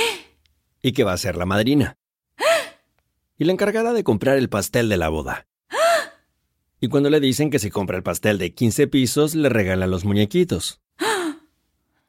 [0.82, 1.98] Y que va a ser la madrina.
[3.38, 5.48] Y la encargada de comprar el pastel de la boda.
[6.80, 10.06] Y cuando le dicen que si compra el pastel de 15 pisos, le regalan los
[10.06, 10.82] muñequitos.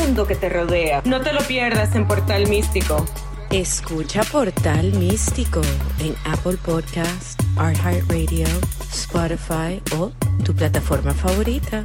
[0.00, 1.02] que te rodea.
[1.04, 3.04] No te lo pierdas en Portal Místico.
[3.50, 5.60] Escucha Portal Místico
[5.98, 8.46] en Apple Podcast, iHeartRadio,
[8.90, 10.10] Spotify o
[10.42, 11.84] tu plataforma favorita.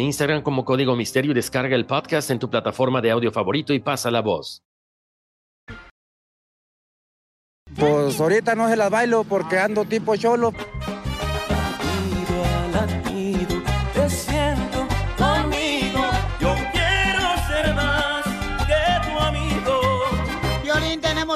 [0.00, 3.80] Instagram como Código Misterio y descarga el podcast en tu plataforma de audio favorito y
[3.80, 4.62] pasa la voz.
[7.74, 10.52] Pues ahorita no se las bailo porque ando tipo cholo.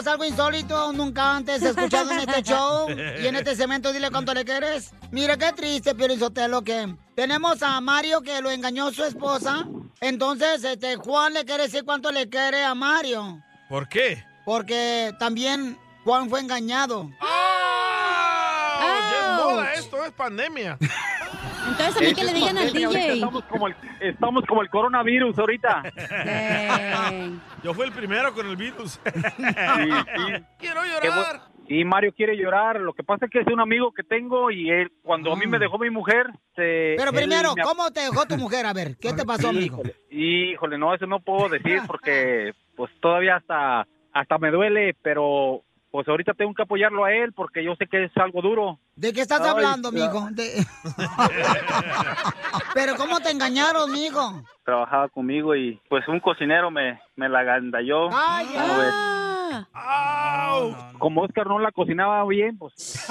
[0.01, 2.89] Tenemos algo insólito, nunca antes escuchado en este show.
[2.89, 4.93] Y en este segmento, dile cuánto le quieres.
[5.11, 9.67] Mira qué triste, Sotelo, que tenemos a Mario que lo engañó su esposa.
[10.01, 13.43] Entonces, este, Juan le quiere decir cuánto le quiere a Mario.
[13.69, 14.25] ¿Por qué?
[14.45, 17.11] Porque también Juan fue engañado.
[17.21, 18.81] ¡Ah!
[19.13, 20.79] Es moda esto, es pandemia.
[21.71, 23.13] Entonces a mí que le digan al Ahorita DJ.
[23.15, 25.83] Estamos como, el, estamos como el coronavirus ahorita.
[27.63, 29.01] Yo fui el primero con el virus.
[30.59, 31.43] Quiero llorar.
[31.69, 32.81] Sí, Mario quiere llorar.
[32.81, 35.47] Lo que pasa es que es un amigo que tengo y él, cuando a mí
[35.47, 38.67] me dejó mi mujer, se, Pero él primero, me- ¿cómo te dejó tu mujer?
[38.67, 39.77] A ver, ¿qué te pasó, amigo?
[39.77, 45.63] Híjole, híjole, no, eso no puedo decir porque pues todavía hasta hasta me duele, pero
[45.91, 48.79] pues ahorita tengo que apoyarlo a él porque yo sé que es algo duro.
[48.97, 50.05] ¿De qué estás Ay, hablando, ya.
[50.05, 50.29] amigo?
[50.33, 50.65] De-
[52.75, 54.43] Pero ¿cómo te engañaron, amigo?
[54.65, 58.09] Trabajaba conmigo y pues un cocinero me, me la agandalló.
[58.13, 58.95] Ay, ¿Cómo ves?
[60.99, 63.05] Como Oscar no la cocinaba bien, pues...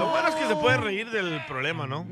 [0.00, 2.04] Lo bueno es que se puedes reír del problema, ¿no?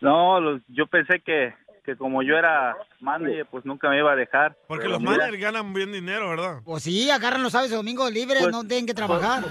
[0.00, 1.52] No, los- yo pensé que,
[1.92, 4.56] que como yo era manager, pues nunca me iba a dejar.
[4.68, 6.60] Porque Pero los mira, managers ganan bien dinero, ¿verdad?
[6.64, 9.42] Pues sí, agarran los sábados y domingos libres, Pues- no tienen que trabajar.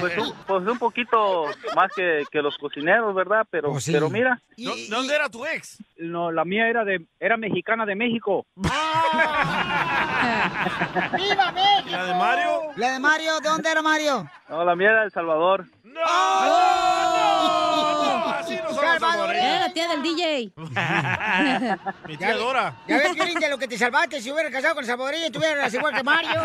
[0.00, 3.46] Pues un, pues un poquito más que, que los cocineros, ¿verdad?
[3.50, 3.92] Pero, Pues sí.
[3.92, 4.40] pero mira.
[4.56, 5.78] ¿Dó- ¿Dónde era tu ex?
[5.98, 8.44] No, la mía era de era mexicana de México.
[11.16, 11.90] ¡Viva México!
[11.90, 12.60] ¿La de Mario?
[12.76, 14.28] La de Mario, ¿de dónde era Mario?
[14.48, 15.64] No, la mía era de El Salvador.
[15.64, 17.67] Así no
[18.98, 20.52] Era la tía del DJ.
[22.06, 22.76] Mi tía Dora.
[22.86, 25.72] Ya ves, Piolín, de lo que te salvaste si hubieras casado con salvadoreña y tuvieras
[25.72, 26.30] igual que Mario.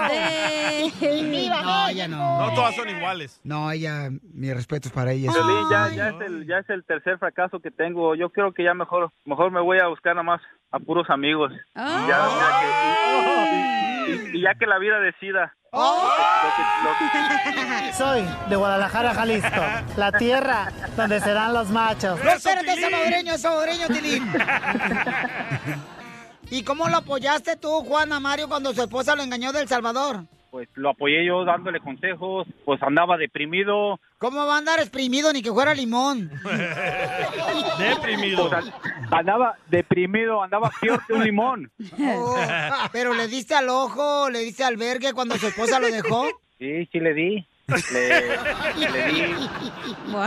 [0.99, 1.24] Sí.
[1.24, 2.47] ¡Viva No, ella no.
[2.47, 3.39] No todas son iguales.
[3.43, 5.32] No, ella, mi respeto es para ella.
[5.32, 8.16] Piolín, ya, ya, es el, ya es el tercer fracaso que tengo.
[8.16, 10.41] Yo creo que ya mejor mejor me voy a buscar nada más
[10.72, 11.51] a puros amigos.
[11.76, 12.06] Ah.
[12.08, 15.54] Ya, ya que, y, ya que la vida decida.
[15.72, 16.10] Oh.
[16.43, 16.91] Lo que- lo
[17.88, 19.62] que- Soy de Guadalajara, Jalisco,
[19.97, 22.20] la tierra donde serán los machos.
[22.24, 24.32] No, espérate, salvadoreño, salvadoreño, Tilín.
[26.49, 30.24] ¿Y cómo lo apoyaste tú, Juana Mario, cuando su esposa lo engañó del Salvador?
[30.54, 33.99] Pues lo apoyé yo dándole consejos, pues andaba deprimido.
[34.20, 36.30] ¿Cómo va a andar exprimido ni que fuera limón?
[37.80, 38.51] Deprimido.
[38.51, 38.72] Pues,
[39.10, 41.72] andaba deprimido, andaba peor que un limón.
[41.99, 42.38] Oh,
[42.91, 46.28] pero le diste al ojo, le diste al vergue cuando su esposa lo dejó.
[46.60, 47.47] Sí, sí le di.
[47.68, 48.38] Le,
[48.89, 49.36] le di,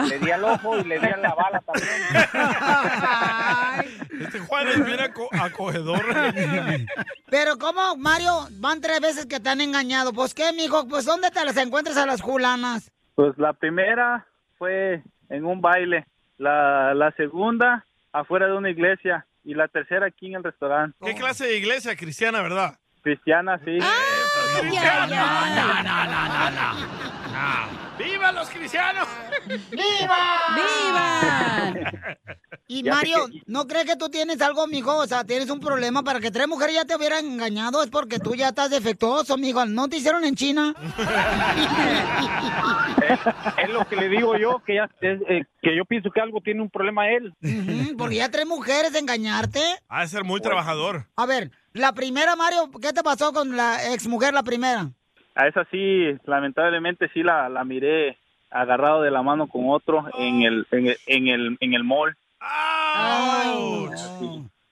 [0.08, 1.86] le di al ojo y le di a la bala también.
[4.20, 6.02] Este Juan es bien aco- acogedor.
[7.28, 8.48] Pero ¿cómo, Mario?
[8.52, 10.12] Van tres veces que te han engañado.
[10.14, 12.90] Pues qué, mijo, pues ¿dónde te las encuentras a las julanas?
[13.14, 14.26] Pues la primera
[14.58, 16.06] fue en un baile,
[16.38, 20.96] la, la segunda afuera de una iglesia y la tercera aquí en el restaurante.
[21.04, 22.78] ¿Qué clase de iglesia cristiana, verdad?
[23.02, 23.64] Cristiana, sí.
[23.78, 23.94] Cristiana.
[24.54, 27.86] No, no, no, no, no.
[27.98, 29.08] ¡Viva los cristianos!
[29.70, 30.16] ¡Viva!
[30.54, 31.92] ¡Viva!
[32.68, 34.96] Y Mario, ¿no crees que tú tienes algo, mijo?
[34.96, 37.82] O sea, tienes un problema para que tres mujeres ya te hubieran engañado.
[37.82, 39.64] Es porque tú ya estás defectuoso, mijo.
[39.66, 40.74] ¿No te hicieron en China?
[43.58, 46.40] Es lo que le digo yo, que, ya, es, eh, que yo pienso que algo
[46.40, 47.34] tiene un problema él.
[47.96, 49.60] Porque ya tres mujeres engañarte.
[49.88, 51.06] Ha de ser muy trabajador.
[51.16, 54.88] A ver, la primera, Mario, ¿qué te pasó con la exmujer, la primera?
[55.34, 58.16] A esa sí, lamentablemente sí la, la miré
[58.50, 62.16] agarrado de la mano con otro en el, en el, en el, en el mall.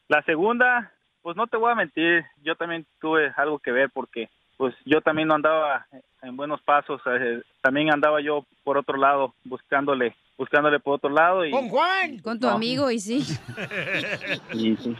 [0.08, 0.92] La segunda,
[1.22, 5.00] pues no te voy a mentir, yo también tuve algo que ver porque pues yo
[5.00, 5.86] también no andaba
[6.22, 11.44] en buenos pasos, eh, también andaba yo por otro lado buscándole, buscándole por otro lado
[11.44, 12.18] y ¡Con Juan!
[12.20, 12.52] Con tu No.
[12.54, 13.24] amigo, y sí.
[14.52, 14.96] y sí.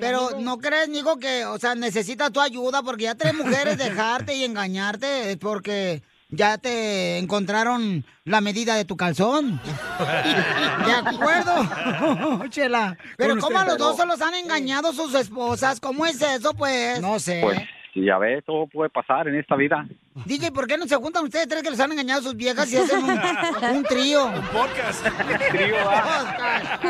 [0.00, 2.82] Pero ¿no crees, mijo, que, o sea, necesitas tu ayuda?
[2.82, 8.84] Porque ya tres mujeres dejarte y engañarte es porque ya te encontraron la medida de
[8.84, 9.60] tu calzón.
[10.86, 12.48] ¿De acuerdo?
[12.50, 12.98] Chela.
[13.16, 15.80] Pero ¿cómo a los dos se los han engañado sus esposas?
[15.80, 17.00] ¿Cómo es eso, pues?
[17.00, 17.40] No sé.
[17.42, 17.58] Pues
[17.92, 19.86] sí, ya ves, todo puede pasar en esta vida.
[20.24, 22.76] DJ, ¿por qué no se juntan ustedes tres que les han engañado sus viejas y
[22.76, 23.10] hacen un,
[23.76, 24.26] un trío?
[24.26, 25.06] Un podcast.
[25.50, 25.76] trío,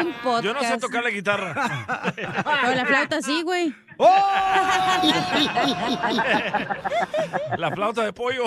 [0.04, 0.44] Un podcast.
[0.44, 2.12] Yo no sé tocar la guitarra.
[2.16, 3.74] Pero la flauta sí, güey.
[7.56, 8.44] La flauta de pollo.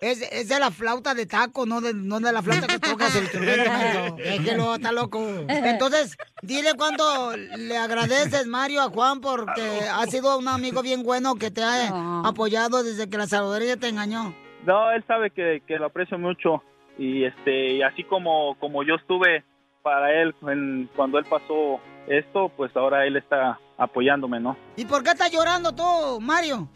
[0.00, 3.16] Es, es de la flauta de taco, no de, no de la flauta que tocas
[3.16, 3.70] el instrumento.
[3.70, 4.16] menso.
[4.18, 5.26] Es que lo está loco.
[5.48, 11.36] Entonces, dile cuánto le agradeces, Mario, a Juan, porque ha sido un amigo bien bueno
[11.36, 14.34] que te ha apoyado desde que la salvadoreña te engañó.
[14.66, 16.62] No, él sabe que, que lo aprecio mucho
[16.98, 19.44] y este y así como como yo estuve
[19.82, 21.78] para él en- cuando él pasó
[22.08, 24.56] esto, pues ahora él está apoyándome, ¿no?
[24.76, 26.68] ¿Y por qué estás llorando tú, Mario?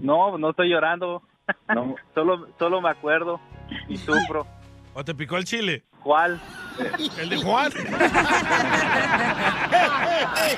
[0.00, 1.22] No, no estoy llorando.
[2.14, 3.40] Solo solo me acuerdo
[3.88, 4.46] y sufro.
[4.94, 5.84] ¿O te picó el chile?
[6.04, 6.40] ¿Cuál?
[7.18, 7.70] El de Juan.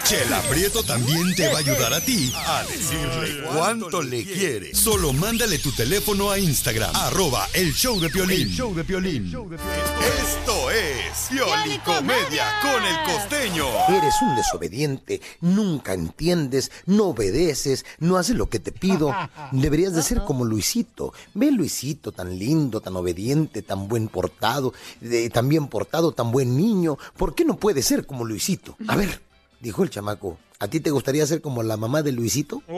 [0.05, 4.75] Chela Prieto también te va a ayudar a ti a decirle cuánto le quiere.
[4.75, 8.49] Solo mándale tu teléfono a Instagram, arroba el show de Piolín.
[8.49, 9.27] show de Piolín.
[9.27, 13.67] Esto es Piolicomedia con el costeño.
[13.89, 19.15] Eres un desobediente, nunca entiendes, no obedeces, no haces lo que te pido.
[19.53, 21.13] Deberías de ser como Luisito.
[21.35, 26.57] Ve Luisito, tan lindo, tan obediente, tan buen portado, de- tan bien portado, tan buen
[26.57, 26.97] niño.
[27.17, 28.77] ¿Por qué no puede ser como Luisito?
[28.87, 29.21] A ver,
[29.59, 32.63] dijo el chamaco, ¿a ti te gustaría ser como la mamá de Luisito?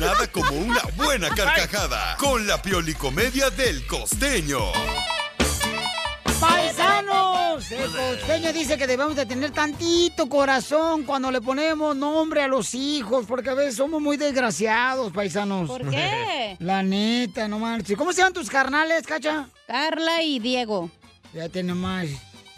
[0.00, 4.60] Nada como una buena carcajada con la Piolicomedia del costeño.
[6.40, 7.39] ¡Paisanos!
[7.70, 12.74] El costeño dice que debemos de tener tantito corazón cuando le ponemos nombre a los
[12.74, 15.68] hijos, porque a veces somos muy desgraciados, paisanos.
[15.68, 16.56] ¿Por qué?
[16.60, 17.96] La neta, no marches.
[17.96, 19.48] ¿Cómo se llaman tus carnales, cacha?
[19.66, 20.90] Carla y Diego.
[21.32, 22.08] Fíjate nomás.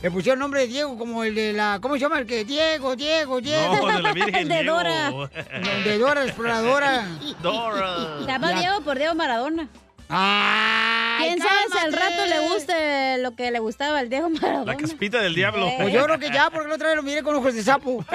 [0.00, 1.78] Le pusieron nombre de Diego como el de la...
[1.80, 2.44] ¿Cómo se llama el que?
[2.44, 3.76] Diego, Diego, Diego.
[3.76, 4.74] No, de la Virgen El de Diego.
[4.74, 5.08] Dora.
[5.52, 7.06] El de Dora, exploradora.
[7.42, 8.18] Dora.
[8.20, 8.58] Se llama Ya.
[8.60, 9.68] Diego por Diego Maradona.
[10.14, 14.72] ¡Ay, ¿Quién sabe si al rato le guste lo que le gustaba al Diego Maradona?
[14.72, 15.66] La caspita del diablo.
[15.66, 15.76] Eh.
[15.80, 18.04] Pues yo creo que ya, porque la otra vez lo miré con ojos de sapo.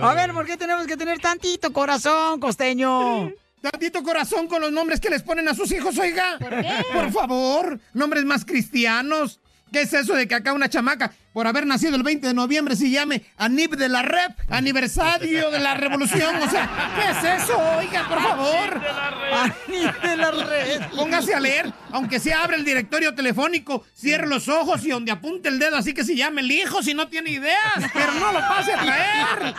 [0.00, 3.30] A ver, ¿por qué tenemos que tener tantito corazón, costeño?
[3.60, 6.38] Tantito corazón con los nombres que les ponen a sus hijos, oiga.
[6.38, 6.72] ¿Por qué?
[6.94, 9.38] Por favor, nombres más cristianos.
[9.70, 12.76] ¿Qué es eso de que acá una chamaca, por haber nacido el 20 de noviembre,
[12.76, 16.36] se llame Anib de la Rep, aniversario de la revolución?
[16.36, 17.58] O sea, ¿qué es eso?
[17.78, 18.80] Oiga, por favor.
[19.32, 20.82] Anib de la Red.
[20.94, 25.48] Póngase a leer, aunque se abre el directorio telefónico, cierre los ojos y donde apunte
[25.48, 27.58] el dedo, así que se llame el hijo si no tiene ideas,
[27.92, 29.54] pero no lo pase a traer.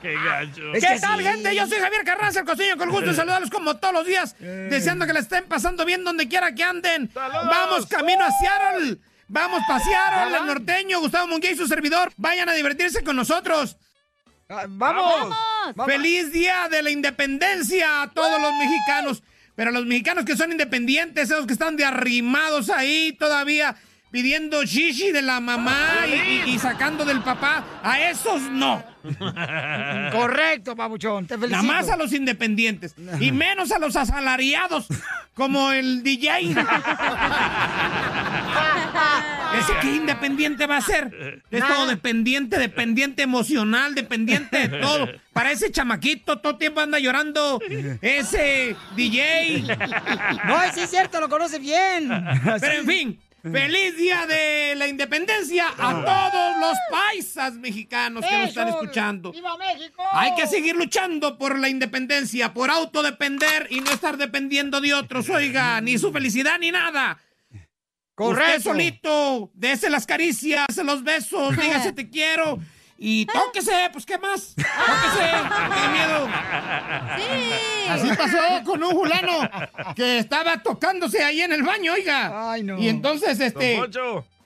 [0.00, 0.62] Qué gacho.
[0.72, 1.54] ¿Qué tal, gente?
[1.54, 4.36] Yo soy Javier Carranza, el costeño, con el gusto de saludarlos como todos los días,
[4.38, 7.10] deseando que la estén pasando bien donde quiera que anden.
[7.14, 8.98] Vamos camino a Seattle.
[9.32, 12.12] Vamos para Seattle, el norteño, Gustavo Munguía y su servidor.
[12.18, 13.78] Vayan a divertirse con nosotros.
[14.68, 15.34] ¡Vamos!
[15.86, 19.22] ¡Feliz Día de la Independencia a todos los mexicanos!
[19.54, 23.74] Pero a los mexicanos que son independientes, esos que están de arrimados ahí todavía
[24.12, 28.84] pidiendo shishi de la mamá y, y- sacando del papá, a esos no.
[30.12, 31.62] Correcto, papuchón, te felicito.
[31.62, 34.86] Nada más a los independientes y menos a los asalariados,
[35.34, 36.54] como el DJ.
[39.58, 41.42] ¿Ese qué independiente va a ser?
[41.50, 45.08] Es todo dependiente, dependiente emocional, dependiente de todo.
[45.32, 47.60] Para ese chamaquito todo el tiempo anda llorando
[48.00, 49.62] ese DJ.
[50.46, 52.08] No, sí es cierto, lo conoce bien.
[52.60, 58.48] Pero en fin, feliz día de la independencia a todos los paisas mexicanos que nos
[58.48, 59.32] están escuchando.
[59.32, 60.02] ¡Viva México!
[60.12, 65.28] Hay que seguir luchando por la independencia, por autodepender y no estar dependiendo de otros,
[65.28, 67.18] oiga, ni su felicidad ni nada.
[68.14, 68.52] Correcto.
[68.52, 72.58] Usted solito, dese las caricias, los besos, dígase te quiero
[73.04, 76.28] y tóquese, pues qué más, tóquese, no tenga miedo.
[77.88, 79.50] Así pasó con un fulano
[79.96, 82.52] que estaba tocándose ahí en el baño, oiga.
[82.52, 82.78] Ay, no.
[82.78, 83.80] Y entonces, este.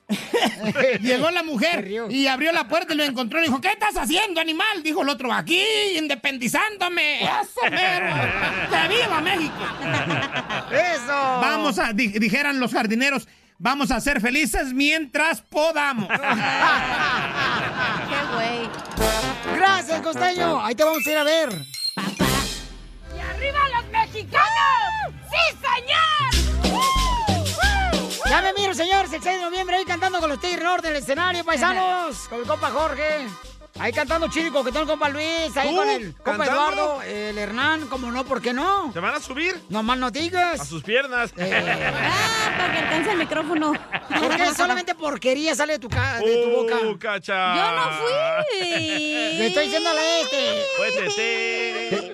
[1.00, 4.40] Llegó la mujer y abrió la puerta y lo encontró y dijo, ¿qué estás haciendo,
[4.40, 4.82] animal?
[4.84, 5.60] Dijo el otro, aquí,
[5.96, 7.24] independizándome.
[7.24, 8.06] Eso, mero.
[8.70, 9.54] ¡Que viva México!
[10.70, 11.08] ¡Eso!
[11.12, 13.26] Vamos a, di- dijeran los jardineros,
[13.58, 16.08] vamos a ser felices mientras podamos.
[16.08, 16.16] ¡Qué
[18.34, 18.68] güey!
[19.56, 20.64] Gracias, costeño.
[20.64, 21.48] Ahí te vamos a ir a ver.
[23.14, 25.14] ¡Y arriba los mexicanos!
[25.30, 25.96] ¡Sí, señor!
[28.28, 30.96] Ya me miro, señores, el 6 de noviembre ahí cantando con los Tigres Norte del
[30.96, 32.26] escenario, paisanos.
[32.28, 33.28] Con el compa Jorge.
[33.78, 35.54] Ahí cantando chido, coquetón el compa Luis.
[35.56, 35.76] Ahí ¿Tú?
[35.76, 36.52] con el compa ¿Cantando?
[36.72, 38.90] Eduardo, el Hernán, como no, ¿por qué no?
[38.92, 39.60] ¿Se van a subir?
[39.68, 40.60] No más no digas.
[40.60, 41.32] A sus piernas.
[41.38, 43.72] Ah, para que alcance el micrófono.
[44.18, 46.76] ¿Por qué solamente porquería sale de tu, ca- de tu boca?
[46.86, 47.54] ¡Uh, cacha!
[47.56, 48.60] Yo no fui.
[48.70, 50.62] Le estoy diciendo a la este.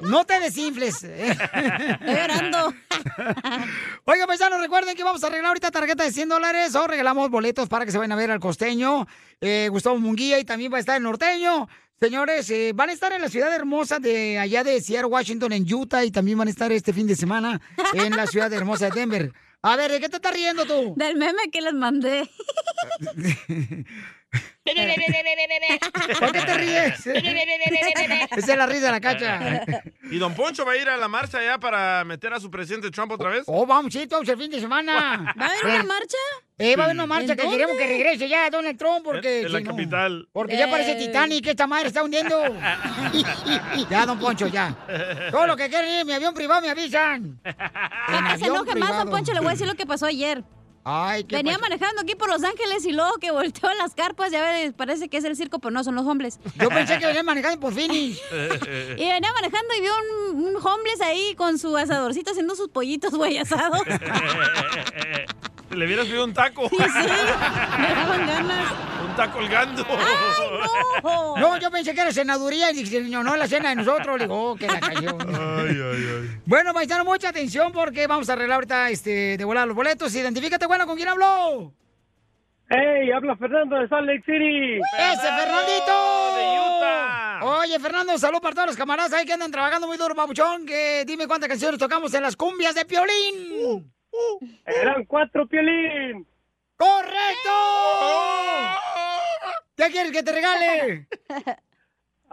[0.03, 1.03] No te desinfles.
[1.03, 2.75] Estoy llorando.
[4.05, 7.69] Oiga, paisanos, recuerden que vamos a arreglar ahorita tarjeta de 100 dólares o regalamos boletos
[7.69, 9.07] para que se vayan a ver al costeño,
[9.41, 11.69] eh, Gustavo Munguía y también va a estar el norteño.
[12.01, 15.73] Señores, eh, van a estar en la ciudad hermosa de allá de Seattle, Washington, en
[15.73, 17.61] Utah, y también van a estar este fin de semana
[17.93, 19.33] en la ciudad hermosa de Denver.
[19.65, 20.95] A ver, ¿de qué te estás riendo tú?
[20.97, 22.29] Del meme que les mandé.
[26.19, 27.07] ¿Por qué te ríes?
[27.07, 29.65] Esa es la risa de la cacha.
[30.11, 32.91] ¿Y don Poncho va a ir a la marcha ya para meter a su presidente
[32.91, 33.45] Trump otra vez?
[33.47, 35.33] Oh, vamos, sí, todos el fin de semana.
[35.41, 36.19] ¿Va a haber una marcha?
[36.63, 37.57] Eh, va a haber una marcha ¿En que dónde?
[37.59, 39.41] queremos que regrese ya Donald Trump porque...
[39.41, 40.29] En- en la no- capital.
[40.33, 41.07] Porque ya parece Eh.
[41.07, 42.41] Titanic, esta madre está hundiendo.
[43.91, 44.75] ya, don Poncho, ya.
[45.31, 47.41] Todo lo que quieren ir mi avión privado me avisan.
[47.45, 50.43] En que se enoje más, don Poncho, le voy a decir lo que pasó ayer.
[50.85, 51.63] Ay, qué Venía pasó?
[51.63, 55.09] manejando aquí por Los Ángeles y luego que volteó en las carpas, ya ves, parece
[55.09, 56.41] que es el circo, pero no, son los hombres.
[56.61, 58.19] Yo pensé que venía manejando por finish.
[58.33, 59.93] Y venía manejando y vio
[60.33, 63.81] un, un homeless ahí con su asadorcito haciendo sus pollitos, güey, asados.
[65.75, 66.69] Le hubieras pedido un taco.
[66.69, 68.73] Sí, sí, me daban ganas.
[69.09, 69.87] un taco colgando.
[71.03, 71.37] ¡No!
[71.37, 74.19] No, yo pensé que era senaduría y dije, no, no, la cena de nosotros.
[74.19, 75.17] Le digo, oh, que la cayó.
[75.29, 76.41] Ay, ay, ay.
[76.45, 80.15] Bueno, paisano, mucha atención porque vamos a arreglar ahorita este, de volar los boletos.
[80.15, 81.73] Identifícate, bueno, ¿con quién habló?
[82.69, 83.11] ¡Hey!
[83.11, 84.81] Habla Fernando de Salt Lake City.
[84.99, 86.37] ¡Ese Fernandito!
[86.37, 87.41] De Utah.
[87.61, 90.65] Oye, Fernando, salud para todos los camaradas ahí que andan trabajando muy duro, papuchón.
[90.65, 93.93] Que dime cuántas canciones tocamos en las cumbias de Piolín.
[94.67, 96.27] Eran cuatro, Piolín.
[96.77, 97.51] ¡Correcto!
[99.77, 101.07] ¿Qué quieres que te regale?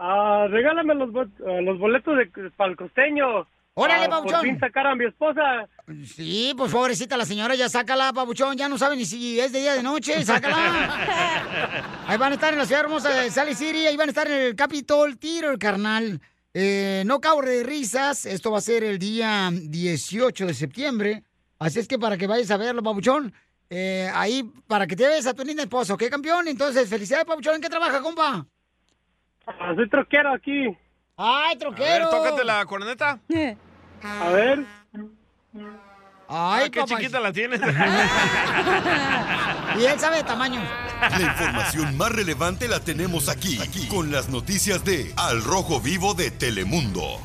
[0.02, 3.46] Ah, regálame los, bo- ah, los boletos de, para el costeño.
[3.74, 4.40] Órale, Ah, Por Pauchón.
[4.40, 5.68] fin sacar a mi esposa.
[6.06, 8.56] Sí, pues pobrecita la señora, ya sácala, pabuchón.
[8.56, 11.98] Ya no sabe ni si es de día o de noche, sácala.
[12.06, 14.26] Ahí van a estar en la ciudad hermosa de Sally City, ahí van a estar
[14.26, 16.18] en el Capitol Tiro, el carnal.
[16.54, 21.24] Eh, no cabre de risas, esto va a ser el día 18 de septiembre.
[21.60, 23.32] Así es que para que vayas a verlo, pabuchón.
[23.68, 26.48] eh, ahí, para que te veas a tu linda esposa, ¿ok, campeón?
[26.48, 27.54] Entonces, felicidades, pabuchón.
[27.56, 28.44] ¿En qué trabaja, compa?
[29.46, 30.66] Ah, soy troquero aquí.
[31.16, 32.08] ¡Ay, A ver, troquero!
[32.10, 33.20] tócate la corneta.
[34.02, 34.64] A ver.
[36.32, 36.96] Ay, Ah, qué papá.
[36.96, 37.60] chiquita la tienes.
[39.78, 40.60] Y él sabe de tamaño.
[41.00, 46.12] La información más relevante la tenemos aquí, aquí, con las noticias de Al Rojo Vivo
[46.14, 47.20] de Telemundo.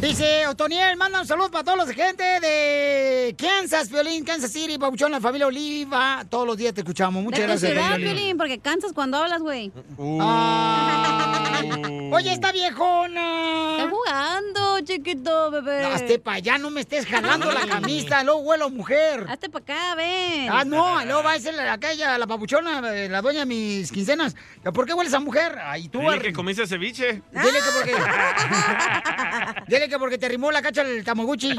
[0.00, 4.78] Dice Otoniel, manda un saludo para todos los de gente de Kansas, Violín, Kansas City,
[4.78, 6.24] Pabuchón, la familia Oliva.
[6.30, 7.20] Todos los días te escuchamos.
[7.20, 7.72] Muchas de gracias.
[7.72, 8.36] ciudad, Violín.
[8.36, 9.72] Porque cansas cuando hablas, güey.
[10.20, 12.10] Ay.
[12.12, 13.76] Oye, esta viejona.
[13.76, 15.84] Está jugando, chiquito, bebé.
[15.84, 19.26] Hazte para allá, no me estés jalando la camisa, luego huelo mujer.
[19.28, 20.48] Hazte para acá, ven.
[20.50, 23.90] Ah, no, luego va a ser la- aquella, la papuchona, eh, la dueña de mis
[23.92, 24.34] quincenas.
[24.74, 25.58] ¿Por qué hueles a mujer?
[25.62, 27.22] Ay, tú, Dile ar- que comiste ceviche.
[27.32, 27.92] Dile que porque.
[29.68, 31.56] Dile que porque te rimó la cacha el tamaguchi.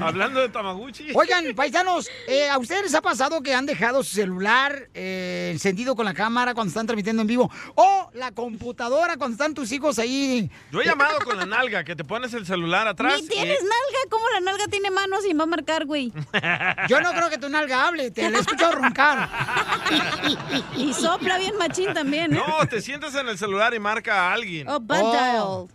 [0.00, 1.08] Hablando de Tamaguchi.
[1.14, 5.94] Oigan, paisanos, eh, ¿a ustedes les ha pasado que han dejado su celular eh, encendido
[5.96, 7.50] con la cámara cuando están transmitiendo en vivo?
[7.74, 10.50] O la computadora cuando están tus hijos ahí.
[10.70, 13.20] Yo he llamado con la nalga, que te pones el celular atrás.
[13.22, 16.12] Ni tienes y- nalga, ¿cómo la nalga tiene manos y va a marcar, güey?
[16.88, 19.28] Yo no creo que tu nalga hable, te la he escuchado roncar.
[20.76, 22.40] Y sopla bien machín también, ¿eh?
[22.46, 24.68] No, te sientas en el celular y marca a alguien.
[24.68, 25.68] Oh, bad Oh.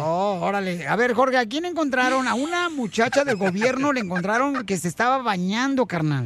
[0.00, 0.86] Oh, órale.
[0.86, 2.28] A ver, Jorge, ¿a quién encontraron?
[2.28, 6.24] A una muchacha del gobierno le encontraron que se estaba bañando, carnal.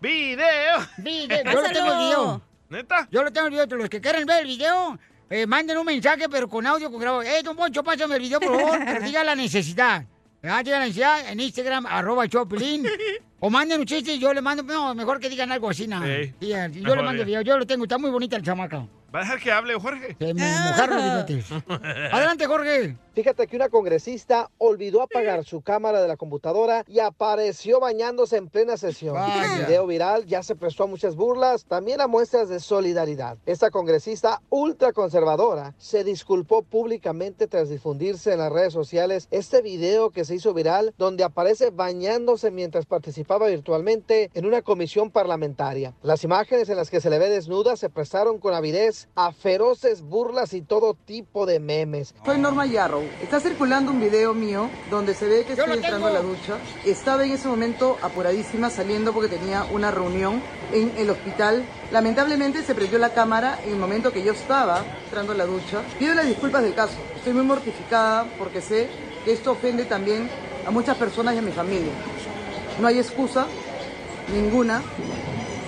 [0.00, 0.78] ¡Video!
[0.98, 1.44] Video.
[1.44, 2.42] Yo lo tengo el video.
[2.70, 3.08] ¿Neta?
[3.10, 3.66] Yo lo tengo el video.
[3.66, 4.98] Los que quieran ver el video,
[5.30, 7.22] eh, manden un mensaje, pero con audio, con grabado.
[7.22, 8.78] Eh, don Poncho, pásame el video, por favor.
[8.84, 10.04] Pero diga la necesidad.
[10.42, 12.86] Ah, diga la necesidad en Instagram, arroba Choplin.
[13.38, 14.62] O manden un chiste y yo le mando.
[14.62, 16.06] No, mejor que digan algo así, nada.
[16.06, 16.48] Ey, Sí,
[16.80, 17.40] yo le mando el video.
[17.42, 17.84] Yo lo tengo.
[17.84, 18.86] Está muy bonita el chamaca.
[19.14, 20.16] ¿Va a dejar que hable, Jorge?
[20.18, 21.46] Se me mojaron los bigotes.
[22.12, 22.96] Adelante, Jorge.
[23.12, 28.48] Fíjate que una congresista olvidó apagar su cámara de la computadora y apareció bañándose en
[28.48, 29.14] plena sesión.
[29.14, 29.56] Vaya.
[29.56, 33.36] El video viral ya se prestó a muchas burlas, también a muestras de solidaridad.
[33.46, 40.24] Esta congresista ultraconservadora se disculpó públicamente tras difundirse en las redes sociales este video que
[40.24, 45.94] se hizo viral donde aparece bañándose mientras participaba virtualmente en una comisión parlamentaria.
[46.02, 50.02] Las imágenes en las que se le ve desnuda se prestaron con avidez a feroces
[50.02, 52.14] burlas y todo tipo de memes.
[52.24, 53.00] Soy Norma Yarrow.
[53.22, 56.56] Está circulando un video mío donde se ve que Yo estoy entrando a la ducha.
[56.84, 60.42] Estaba en ese momento apuradísima saliendo porque tenía una reunión
[60.72, 61.64] en el hospital.
[61.92, 65.82] Lamentablemente se prendió la cámara en el momento que yo estaba entrando a la ducha.
[65.98, 66.94] Pido las disculpas del caso.
[67.16, 68.88] Estoy muy mortificada porque sé
[69.24, 70.28] que esto ofende también
[70.66, 71.92] a muchas personas y a mi familia.
[72.80, 73.46] No hay excusa,
[74.32, 74.82] ninguna.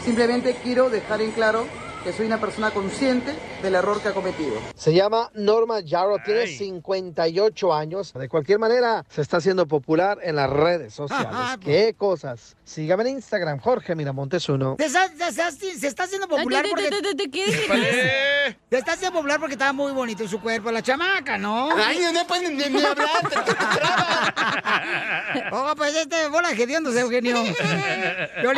[0.04, 1.66] Simplemente quiero dejar en claro
[2.02, 4.54] que soy una persona consciente del error que ha cometido.
[4.74, 8.12] Se llama Norma Yarrow, tiene 58 años.
[8.12, 11.28] De cualquier manera, se está haciendo popular en las redes sociales.
[11.60, 12.56] ¿Qué cosas?
[12.64, 14.76] Sígame en Instagram, Jorge Miramontes uno.
[14.78, 16.88] Se está, haciendo popular porque...
[16.88, 18.56] ¡Épale!
[18.70, 21.70] Se está haciendo popular porque estaba muy bonito su cuerpo, la chamaca, ¿no?
[21.76, 23.36] Ay, no pueden ni- ni hablar, te
[25.52, 27.42] Oh, pues este bola gediéndose, Eugenio.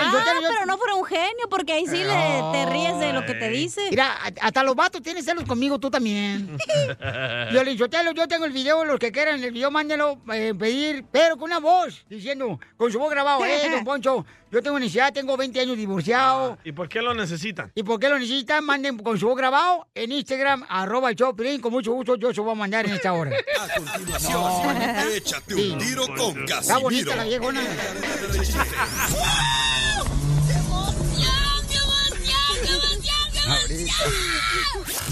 [0.06, 3.33] Ah, pero no fuera un genio, porque ahí sí le, te ríes de lo que
[3.38, 3.80] te dice.
[3.90, 6.56] Mira, hasta los vatos tienes celos conmigo, tú también.
[7.50, 11.36] Violín Sotelo, yo tengo el video, los que quieran el video, mándenlo, eh, pedir, pero
[11.36, 15.36] con una voz, diciendo, con su voz grabado, eh, don Poncho, yo tengo necesidad, tengo
[15.36, 16.58] 20 años divorciado.
[16.64, 17.72] ¿Y por qué lo necesitan?
[17.74, 18.64] ¿Y por qué lo necesitan?
[18.64, 22.36] Manden con su voz grabado en Instagram, arroba el Choplin, con mucho gusto yo se
[22.36, 23.32] lo voy a mandar en esta hora.
[23.60, 24.76] A continuación,
[25.14, 26.80] échate un tiro con Está Casimiro.
[26.80, 27.60] bonita la viejona.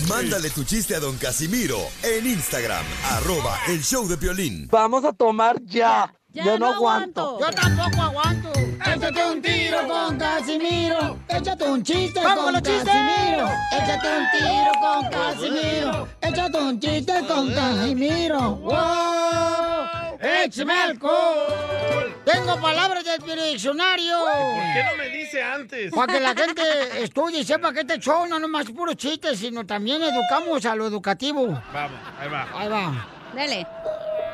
[0.09, 4.69] Mándale tu chiste a don Casimiro en Instagram, arroba el show de violín.
[4.71, 6.13] Vamos a tomar ya.
[6.33, 7.39] Ya Yo no no aguanto.
[7.39, 8.53] Yo tampoco aguanto.
[8.55, 11.19] Échate un tiro con Casimiro.
[11.29, 12.85] Échate un chiste ¡Vamos con chistes!
[12.85, 13.49] Casimiro.
[13.73, 16.09] Échate un tiro con Casimiro.
[16.23, 18.41] Échate un chiste con Casimiro.
[18.57, 20.19] ¡Wow!
[20.21, 22.15] ¡Échame alcohol!
[22.25, 24.19] Tengo palabras del diccionario.
[24.21, 25.93] ¿Por qué no me dice antes?
[25.93, 26.63] Para que la gente
[27.03, 30.87] estudie y sepa que este show no nomás puros chistes, sino también educamos a lo
[30.87, 31.47] educativo.
[31.75, 32.49] Vamos, ahí va.
[32.55, 33.07] Ahí va.
[33.35, 33.67] Dale.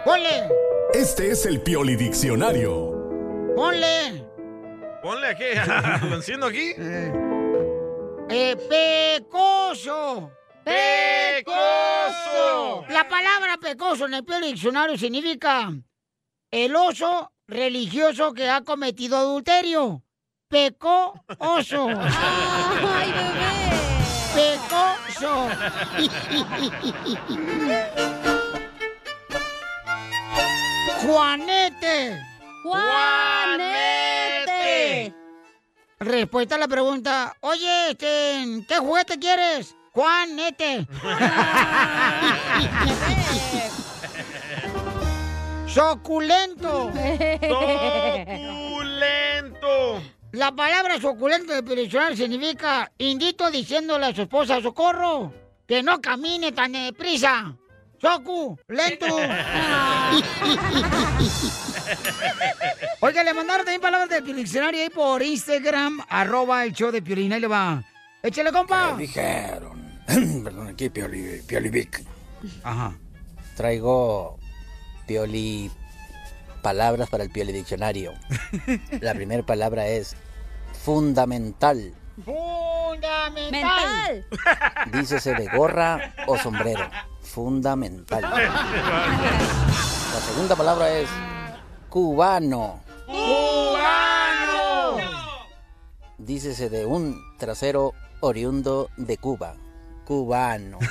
[0.04, 0.48] Ponle,
[0.94, 3.52] Este es el Pioli Diccionario.
[3.55, 4.24] ponle.
[5.02, 5.44] Ponle aquí,
[6.09, 6.73] lo enciendo aquí.
[8.31, 10.32] Eh, pecoso.
[10.65, 11.55] ¡Pecoso!
[12.90, 15.73] La palabra pecoso en el Pio Diccionario significa
[16.51, 20.02] el oso religioso que ha cometido adulterio.
[20.48, 21.89] Pecoso.
[21.89, 23.69] ¡Ay, bebé!
[24.35, 25.48] Pecoso.
[31.09, 32.20] Juanete.
[32.62, 33.74] ¡Juanete!
[36.01, 39.74] Respuesta a la pregunta, oye, este, ¿qué juguete quieres?
[39.93, 40.86] Juanete.
[45.66, 46.93] Suculento.
[48.60, 50.02] Suculento.
[50.32, 55.32] La palabra suculento de diccionario significa indito diciéndole a su esposa socorro
[55.66, 57.56] que no camine tan deprisa.
[58.00, 59.06] Socu, lento.
[63.00, 67.32] Oiga, le mandaron también palabras del diccionario ahí por Instagram, arroba el show de Piolín.
[67.32, 67.82] Ahí le va.
[68.22, 68.94] Échale, compa.
[68.94, 69.98] Me dijeron.
[70.44, 72.04] Perdón, aquí Pioli, Piolivic.
[72.62, 72.96] Ajá.
[73.56, 74.38] Traigo
[75.06, 75.70] Pioli.
[76.62, 78.12] Palabras para el Pioli Diccionario.
[79.00, 80.14] La primera palabra es
[80.84, 81.92] fundamental.
[82.24, 84.24] Fundamental.
[84.92, 86.88] Dícese de gorra o sombrero.
[87.28, 88.22] Fundamental.
[88.22, 91.09] La segunda palabra es
[91.90, 92.80] cubano.
[93.06, 94.96] ¡Cubano!
[96.16, 99.55] Dícese de un trasero oriundo de Cuba.
[100.06, 100.78] Cubano.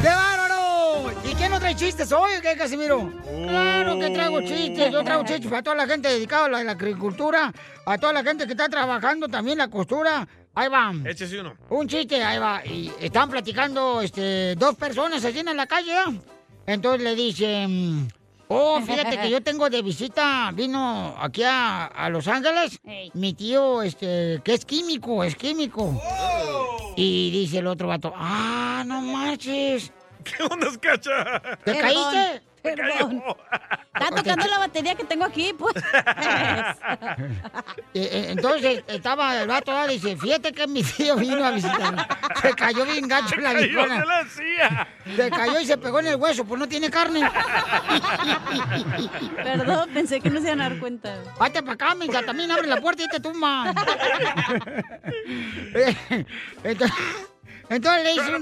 [0.00, 1.10] ¡Qué bárbaro!
[1.24, 3.12] ¿Y quién no trae chistes hoy, qué, Casimiro?
[3.24, 4.92] Claro que traigo chistes.
[4.92, 7.52] Yo traigo chistes para toda la gente dedicada a la, la agricultura,
[7.84, 10.28] a toda la gente que está trabajando también la costura.
[10.54, 10.92] Ahí va.
[11.06, 11.54] Échese uno.
[11.70, 12.64] Un chiste, ahí va.
[12.66, 16.12] Y estaban platicando este, dos personas allí en la calle, ¿ya?
[16.66, 18.12] Entonces le dicen,
[18.48, 22.78] oh, fíjate que yo tengo de visita, vino aquí a, a Los Ángeles,
[23.14, 26.00] mi tío, este, que es químico, es químico.
[26.96, 29.90] Y dice el otro vato, ah, no marches.
[30.24, 31.40] ¿Qué onda, cacha?
[31.64, 32.42] ¿Te caíste?
[32.62, 33.22] Perdón.
[33.94, 35.74] Está tocando la batería que tengo aquí, pues.
[37.94, 39.88] Eh, eh, Entonces estaba el vato, ¿verdad?
[39.88, 42.02] dice, fíjate que mi tío vino a visitarme.
[42.40, 44.04] Se cayó bien gacho en la viejona.
[45.14, 47.20] Se cayó y se pegó en el hueso, pues no tiene carne.
[49.36, 51.14] Perdón, pensé que no se iban a dar cuenta.
[51.38, 53.74] Vete para acá, mija, también abre la puerta y te tumba.
[56.64, 56.96] entonces,
[57.74, 58.32] entonces le dice,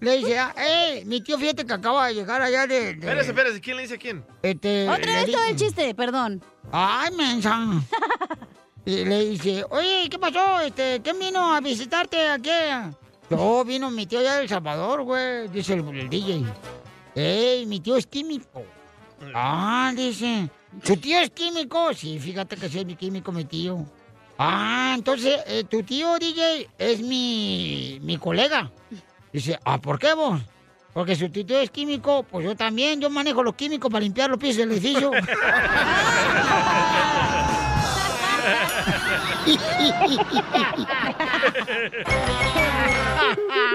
[0.00, 2.80] le dice, ah, hey, mi tío fíjate que acaba de llegar allá de...
[2.80, 3.60] de- Espérese, espérese.
[3.60, 4.24] ¿Quién le dice a quién?
[4.42, 6.42] Este, Otra vez di- todo el chiste, perdón.
[6.72, 7.58] Ay, mensa.
[8.86, 10.60] Y le dice, oye, ¿qué pasó?
[10.60, 12.50] Este, ¿Quién vino a visitarte aquí?
[13.30, 16.44] Yo vino mi tío allá del Salvador, güey, dice el, el DJ.
[17.14, 18.62] Ey, mi tío es químico.
[19.34, 20.50] Ah, dice,
[20.82, 21.94] ¿su tío es químico?
[21.94, 23.86] Sí, fíjate que sí es mi químico, mi tío.
[24.38, 28.70] Ah, entonces, eh, tu tío DJ es mi, mi colega.
[29.32, 30.40] Dice, ah, ¿por qué vos?
[30.92, 34.38] Porque su tío es químico, pues yo también, yo manejo los químicos para limpiar los
[34.38, 35.10] pisos del edificio.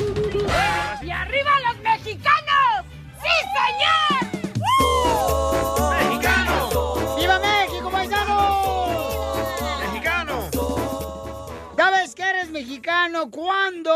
[12.61, 13.91] mexicano cuando?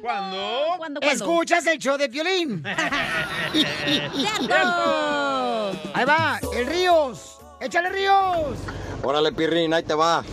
[0.00, 0.36] ¿Cuándo?
[0.78, 1.02] ¿Cuándo, cuándo?
[1.02, 2.64] Escuchas el show de Piolín.
[5.94, 7.38] Ahí va, el Ríos.
[7.60, 8.56] ¡Échale Ríos!
[9.04, 10.24] Órale, Pirrín, ahí te va.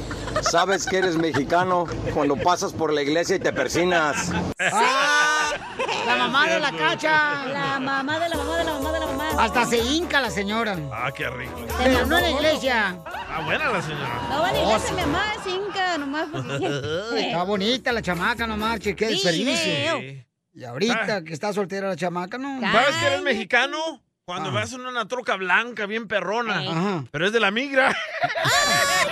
[0.41, 4.31] Sabes que eres mexicano cuando pasas por la iglesia y te persinas.
[4.59, 5.51] ¡Ah!
[6.05, 7.45] La mamá de la cacha.
[7.47, 9.43] La mamá de la mamá de la mamá de la mamá.
[9.43, 10.77] Hasta se hinca la señora.
[10.91, 11.53] Ah, qué rico.
[11.77, 12.97] Pero no en la iglesia.
[13.05, 14.21] Ah, buena la señora.
[14.29, 15.45] No vale, iglesia, mi mamá es
[15.89, 17.19] inca, nomás porque...
[17.19, 20.25] Está bonita la chamaca, no marches, qué Sí, desperdicio.
[20.53, 22.59] Y ahorita que está soltera la chamaca, no.
[22.59, 24.01] ¿Sabes que eres mexicano?
[24.25, 26.59] Cuando vas en una troca blanca, bien perrona.
[26.59, 27.05] Ajá.
[27.11, 27.95] Pero es de la migra.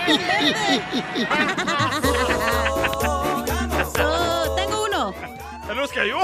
[4.00, 5.14] Oh, tengo uno.
[5.66, 6.18] ¿Se los cayó?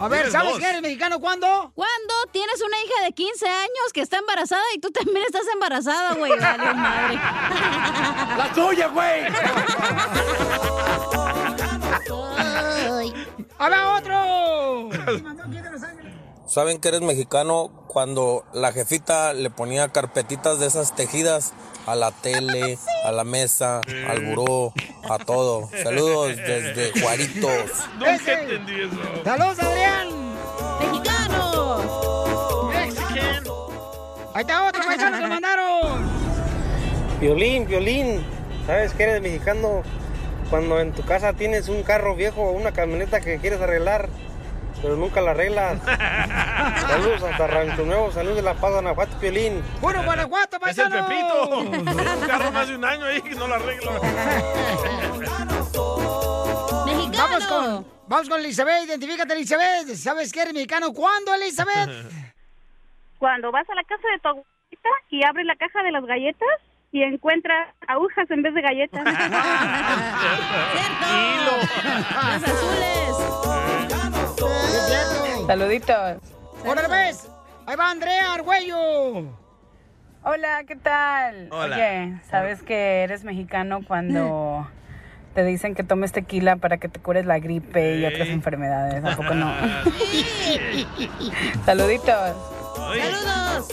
[0.00, 0.60] A ver, ¿sabes dos.
[0.60, 1.72] que eres mexicano cuándo?
[1.74, 6.14] Cuando tienes una hija de 15 años que está embarazada y tú también estás embarazada,
[6.14, 6.32] güey.
[6.40, 7.14] Vale, madre.
[8.36, 9.22] ¡La tuya, güey!
[13.58, 14.88] ¡Habla otro!
[16.48, 21.52] ¿Saben que eres mexicano cuando la jefita le ponía carpetitas de esas tejidas
[21.84, 24.72] a la tele, a la mesa, al buró,
[25.10, 25.68] a todo?
[25.82, 27.52] Saludos desde Juaritos.
[27.98, 28.32] Nunca Ese.
[28.32, 28.96] entendí eso.
[29.24, 30.08] ¡Saludos, Adrián!
[30.80, 32.70] ¡Mexicano!
[32.72, 32.94] Ahí
[34.32, 36.08] Ahí está otro paisano que mandaron.
[37.20, 38.24] Violín, violín.
[38.66, 39.82] ¿Sabes que eres mexicano?
[40.48, 44.08] Cuando en tu casa tienes un carro viejo o una camioneta que quieres arreglar,
[44.82, 45.80] pero nunca la arreglas.
[46.80, 49.62] Saludos hasta Rancho Nuevo, saludos de La Paz, Guanajuato, Violín.
[49.80, 51.08] ¡Puro Guanajuato, Es el paisano!
[51.08, 51.58] Pepito.
[51.58, 53.92] un carro más de un año ahí que no lo arreglo.
[57.16, 59.94] Vamos con, vamos con Elizabeth, identifícate Elizabeth.
[59.96, 60.92] ¿Sabes que eres mexicano?
[60.92, 61.90] ¿Cuándo, Elizabeth?
[63.18, 66.48] Cuando vas a la casa de tu abuelita y abres la caja de las galletas
[66.92, 69.04] y encuentras agujas en vez de galletas.
[72.24, 73.74] Las azules.
[75.46, 76.18] Saluditos.
[76.66, 77.28] ¡Órale, ves!
[77.66, 79.24] Ahí va Andrea Argüello.
[80.22, 81.48] Hola, ¿qué tal?
[81.50, 81.76] Hola.
[81.76, 84.66] Oye, ¿sabes que eres mexicano cuando
[85.34, 89.04] te dicen que tomes tequila para que te cures la gripe y otras enfermedades?
[89.04, 89.52] ¿A poco no?
[91.64, 92.36] Saluditos.
[92.78, 93.68] ¡Saludos!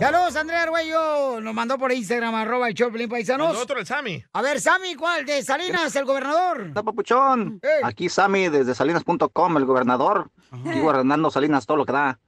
[0.00, 1.40] ¡Saludos, Andrea Argüello!
[1.42, 3.48] Nos mandó por Instagram, arroba el Choplin Paisanos.
[3.48, 4.24] Mandó otro el Sammy.
[4.32, 5.26] A ver, Sammy, ¿cuál?
[5.26, 6.68] ¿De Salinas, el gobernador?
[6.68, 7.60] Está papuchón.
[7.82, 10.30] Aquí Sammy desde salinas.com, el gobernador.
[10.50, 12.18] Aquí gobernando Salinas todo lo que da.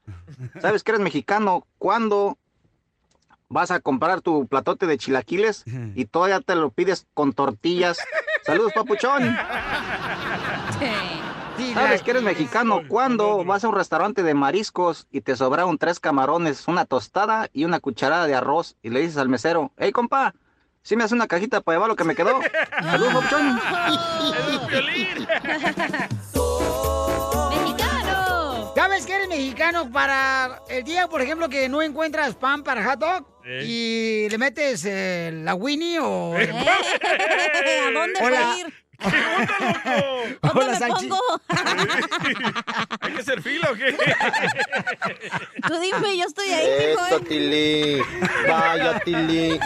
[0.61, 1.67] ¿Sabes que eres mexicano?
[1.79, 2.37] ¿Cuándo
[3.49, 5.65] vas a comprar tu platote de chilaquiles
[5.95, 7.99] y todavía te lo pides con tortillas?
[8.45, 9.35] Saludos, papuchón.
[11.75, 12.83] ¿Sabes que eres mexicano?
[12.89, 17.65] ¿Cuándo vas a un restaurante de mariscos y te sobraron tres camarones, una tostada y
[17.65, 20.35] una cucharada de arroz y le dices al mesero, hey compa,
[20.83, 22.41] ¿sí me hace una cajita para llevar lo que me quedó?
[22.83, 23.61] Saludos, papuchón.
[27.51, 28.73] ¡Mexicano!
[28.75, 32.99] ¿Sabes que eres mexicano para el día, por ejemplo, que no encuentras pan para hot
[32.99, 33.27] dog?
[33.45, 33.65] Eh.
[33.65, 36.35] Y le metes eh, la Winnie o...
[36.37, 36.39] ¿A
[37.93, 38.82] dónde o voy la- a ir?
[40.43, 41.21] O ¿Dónde la me salchi- pongo?
[43.01, 43.97] ¿Hay que hacer fila o qué?
[45.69, 46.67] Tú dime, yo estoy ahí.
[46.67, 47.21] Eso, ¿eh?
[47.29, 48.03] Tili.
[48.49, 49.59] Vaya, Tili.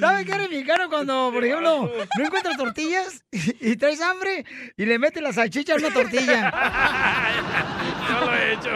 [0.00, 4.44] ¿Sabes que eres mexicano cuando, por ejemplo, no encuentras tortillas y, y traes hambre
[4.76, 6.52] y le metes la salchicha en una tortilla?
[8.08, 8.70] Yo lo he hecho.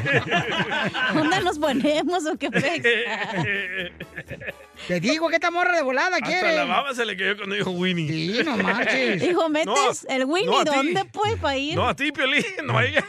[1.14, 2.50] ¿Dónde nos ponemos o qué?
[4.88, 6.56] Te digo que esta morra de volada Hasta quiere.
[6.56, 8.36] la baba se le quedó cuando dijo Winnie.
[8.36, 9.22] Sí, no marches.
[9.22, 10.64] Hijo, metes el Winnie, no.
[10.64, 11.76] ¿dónde pues para ir?
[11.76, 13.04] No, a ti, Piolín, no a ella.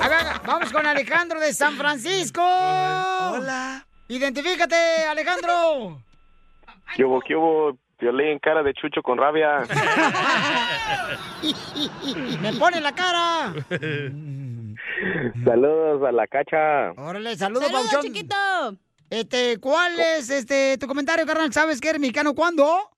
[0.00, 2.40] A ver, vamos con Alejandro de San Francisco.
[2.42, 3.84] Hola.
[4.08, 4.76] Identifícate,
[5.08, 6.02] Alejandro.
[6.96, 7.76] ¿Qué hubo, qué hubo?
[8.00, 9.58] Violín, cara de chucho con rabia.
[12.40, 13.52] Me pone la cara.
[15.44, 16.92] Saludos a la cacha.
[16.96, 18.02] Órale, saludos, Saludos, Pauchón.
[18.12, 18.34] chiquito.
[19.10, 21.52] Este, ¿cuál es este tu comentario, carnal?
[21.52, 22.90] ¿Sabes que eres mexicano cuándo?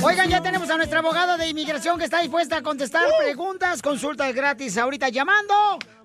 [0.03, 4.33] Oigan, ya tenemos a nuestra abogada de inmigración que está dispuesta a contestar preguntas, consultas
[4.33, 5.53] gratis ahorita llamando.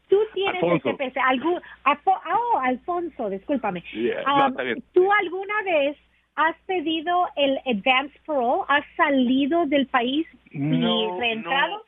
[0.08, 0.96] Tú tienes Alfonso.
[0.98, 1.62] PC, algún,
[2.06, 3.84] oh, Alfonso, discúlpame.
[3.92, 4.82] Yeah, Um, no.
[4.94, 5.98] ¿Tú alguna vez
[6.36, 8.64] has pedido el advance parole?
[8.70, 11.84] ¿Has salido del país y No, reentrado?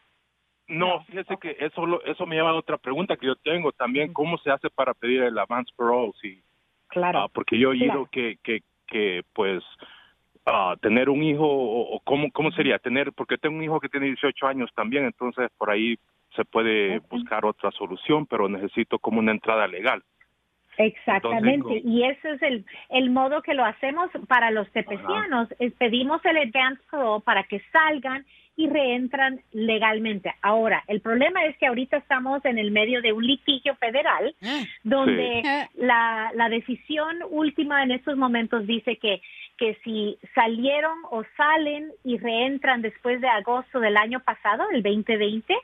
[0.68, 4.14] No, fíjese que eso lo- eso me lleva a otra pregunta que yo tengo también.
[4.14, 6.12] ¿Cómo se hace para pedir el advance parole?
[6.22, 6.44] Si,
[6.90, 7.20] Claro.
[7.20, 8.10] ah, porque yo he oído Claro.
[8.12, 9.64] que, que, que, pues,
[10.46, 12.78] ah, tener un hijo, o, o cómo, ¿cómo sería?
[12.80, 15.98] Tener, porque tengo un hijo que tiene 18 años también, entonces por ahí
[16.36, 20.04] se puede buscar otra solución, pero necesito como una entrada legal.
[20.78, 25.74] Exactamente, Entonces, y ese es el, el modo que lo hacemos para los tepecianos, es
[25.74, 28.26] pedimos el advance parole para que salgan
[28.56, 30.34] y reentran legalmente.
[30.42, 34.36] Ahora, el problema es que ahorita estamos en el medio de un litigio federal
[34.84, 39.22] donde la, la decisión última en estos momentos dice que,
[39.58, 45.56] que si salieron o salen y reentran después de agosto del año pasado, el 2020,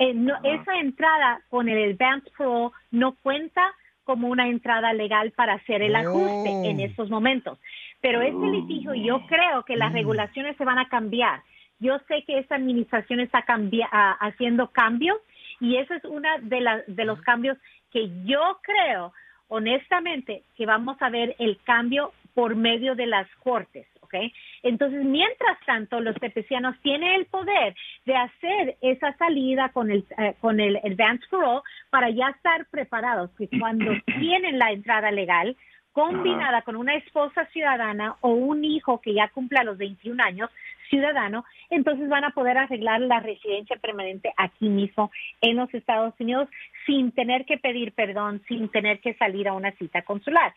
[0.00, 3.62] eh, no- esa entrada con el advance parole no cuenta
[4.04, 6.64] como una entrada legal para hacer el ajuste Oh.
[6.64, 7.58] en estos momentos.
[8.00, 11.42] Pero este litigio, yo creo que las regulaciones se van a cambiar.
[11.78, 13.88] Yo sé que esta administración está cambia-
[14.20, 15.18] haciendo cambios
[15.60, 17.56] y ese es uno de, la- de los cambios
[17.92, 19.12] que yo creo,
[19.48, 24.32] honestamente, que vamos a ver el cambio por medio de las cortes, ¿ok?
[24.62, 27.74] Entonces, mientras tanto, los tepecianos tienen el poder
[28.04, 33.30] de hacer esa salida con el, eh, con el advance parole para ya estar preparados,
[33.38, 35.56] que cuando tienen la entrada legal,
[35.92, 40.50] combinada con una esposa ciudadana o un hijo que ya cumpla los 21 años,
[40.88, 45.10] ciudadano, entonces van a poder arreglar la residencia permanente aquí mismo
[45.40, 46.48] en los Estados Unidos
[46.86, 50.52] sin tener que pedir perdón, sin tener que salir a una cita consular.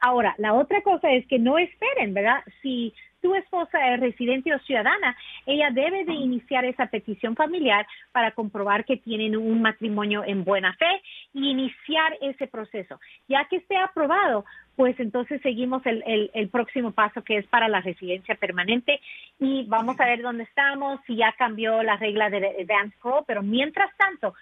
[0.00, 2.42] Ahora, la otra cosa es que no esperen, ¿verdad?
[2.62, 5.14] Si tu esposa es residente o ciudadana,
[5.44, 10.72] ella debe de iniciar esa petición familiar para comprobar que tienen un matrimonio en buena
[10.74, 11.02] fe
[11.34, 12.98] y iniciar ese proceso.
[13.28, 17.68] Ya que esté aprobado, pues entonces seguimos el, el- el próximo paso que es para
[17.68, 18.98] la residencia permanente
[19.38, 23.42] y vamos a ver dónde estamos, si ya cambió la regla de advance parole, pero
[23.42, 24.32] mientras tanto,